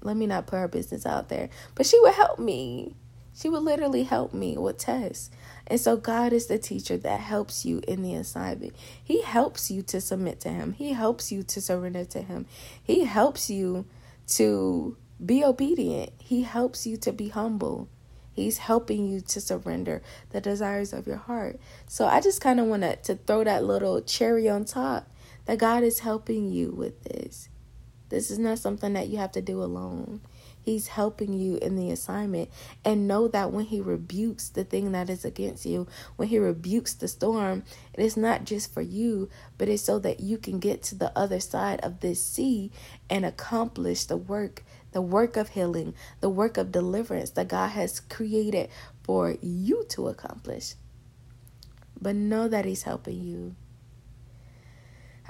let 0.02 0.18
me 0.18 0.28
not 0.28 0.46
put 0.46 0.58
her 0.58 0.68
business 0.68 1.06
out 1.06 1.30
there, 1.30 1.48
but 1.74 1.86
she 1.86 1.98
would 2.02 2.16
help 2.16 2.38
me. 2.38 2.96
She 3.34 3.48
would 3.48 3.64
literally 3.64 4.04
help 4.04 4.34
me 4.34 4.58
with 4.58 4.78
tests. 4.78 5.32
And 5.68 5.80
so 5.80 5.96
God 5.96 6.34
is 6.34 6.48
the 6.48 6.58
teacher 6.58 6.98
that 6.98 7.20
helps 7.20 7.66
you 7.66 7.82
in 7.88 8.04
the 8.04 8.16
assignment. 8.16 8.76
He 9.02 9.22
helps 9.22 9.72
you 9.72 9.82
to 9.84 10.02
submit 10.02 10.40
to 10.42 10.50
Him, 10.50 10.74
He 10.74 10.94
helps 10.94 11.32
you 11.32 11.44
to 11.44 11.62
surrender 11.62 12.06
to 12.06 12.22
Him, 12.22 12.46
He 12.82 13.06
helps 13.06 13.50
you 13.50 13.86
to 14.28 14.98
be 15.24 15.44
obedient, 15.44 16.12
He 16.18 16.44
helps 16.44 16.86
you 16.86 16.98
to 16.98 17.12
be 17.12 17.30
humble. 17.30 17.88
He's 18.34 18.58
helping 18.58 19.08
you 19.08 19.22
to 19.22 19.40
surrender 19.40 20.02
the 20.32 20.42
desires 20.42 20.92
of 20.92 21.06
your 21.06 21.18
heart. 21.18 21.60
So 21.88 22.08
I 22.08 22.20
just 22.20 22.42
kind 22.42 22.60
of 22.60 22.66
want 22.66 22.82
to 23.04 23.16
throw 23.16 23.44
that 23.44 23.64
little 23.64 24.02
cherry 24.02 24.50
on 24.50 24.66
top 24.66 25.08
that 25.46 25.60
God 25.60 25.84
is 25.84 26.00
helping 26.00 26.52
you 26.52 26.72
with 26.72 27.04
this. 27.04 27.50
This 28.10 28.32
is 28.32 28.40
not 28.40 28.60
something 28.60 28.94
that 28.94 29.08
you 29.08 29.18
have 29.18 29.32
to 29.34 29.42
do 29.42 29.62
alone. 29.62 30.22
He's 30.64 30.88
helping 30.88 31.34
you 31.34 31.58
in 31.58 31.76
the 31.76 31.92
assignment. 31.92 32.50
And 32.86 33.08
know 33.08 33.28
that 33.28 33.52
when 33.52 33.66
He 33.66 33.82
rebukes 33.82 34.50
the 34.50 34.64
thing 34.64 34.92
that 34.94 35.10
is 35.10 35.26
against 35.26 35.66
you, 35.66 35.88
when 36.16 36.30
He 36.30 36.40
rebukes 36.40 36.94
the 36.94 37.08
storm, 37.08 37.64
it 37.94 38.04
is 38.04 38.18
not 38.18 38.46
just 38.46 38.74
for 38.74 38.82
you, 38.82 39.30
but 39.58 39.70
it's 39.70 39.84
so 39.84 40.00
that 40.00 40.20
you 40.20 40.38
can 40.38 40.60
get 40.60 40.82
to 40.84 40.96
the 40.96 41.12
other 41.18 41.40
side 41.40 41.82
of 41.82 42.00
this 42.00 42.24
sea 42.24 42.72
and 43.10 43.26
accomplish 43.26 44.06
the 44.06 44.18
work 44.18 44.64
the 44.94 45.02
work 45.02 45.38
of 45.38 45.50
healing, 45.50 45.96
the 46.22 46.30
work 46.30 46.56
of 46.56 46.72
deliverance 46.72 47.32
that 47.32 47.48
God 47.48 47.70
has 47.70 48.00
created 48.00 48.70
for 49.04 49.36
you 49.42 49.84
to 49.90 50.08
accomplish. 50.08 50.76
But 52.00 52.16
know 52.16 52.48
that 52.48 52.66
He's 52.66 52.84
helping 52.84 53.22
you. 53.22 53.56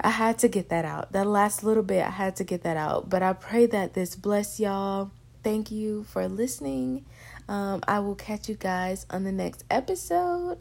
I 0.00 0.10
had 0.10 0.38
to 0.40 0.48
get 0.48 0.68
that 0.68 0.84
out. 0.84 1.12
That 1.12 1.26
last 1.26 1.64
little 1.64 1.82
bit, 1.82 2.04
I 2.04 2.10
had 2.10 2.36
to 2.36 2.44
get 2.44 2.62
that 2.62 2.76
out. 2.76 3.08
But 3.08 3.22
I 3.22 3.32
pray 3.32 3.66
that 3.66 3.94
this 3.94 4.14
bless 4.16 4.60
y'all. 4.60 5.10
Thank 5.44 5.70
you 5.70 6.04
for 6.04 6.26
listening. 6.26 7.04
Um, 7.48 7.82
I 7.86 7.98
will 8.00 8.14
catch 8.14 8.48
you 8.48 8.54
guys 8.54 9.06
on 9.10 9.24
the 9.24 9.32
next 9.32 9.64
episode. 9.70 10.58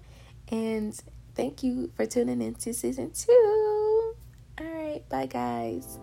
And 0.49 0.93
thank 1.35 1.63
you 1.63 1.89
for 1.95 2.05
tuning 2.05 2.41
in 2.41 2.55
to 2.55 2.73
season 2.73 3.11
two. 3.11 4.13
All 4.59 4.67
right. 4.67 5.07
Bye, 5.09 5.27
guys. 5.27 5.99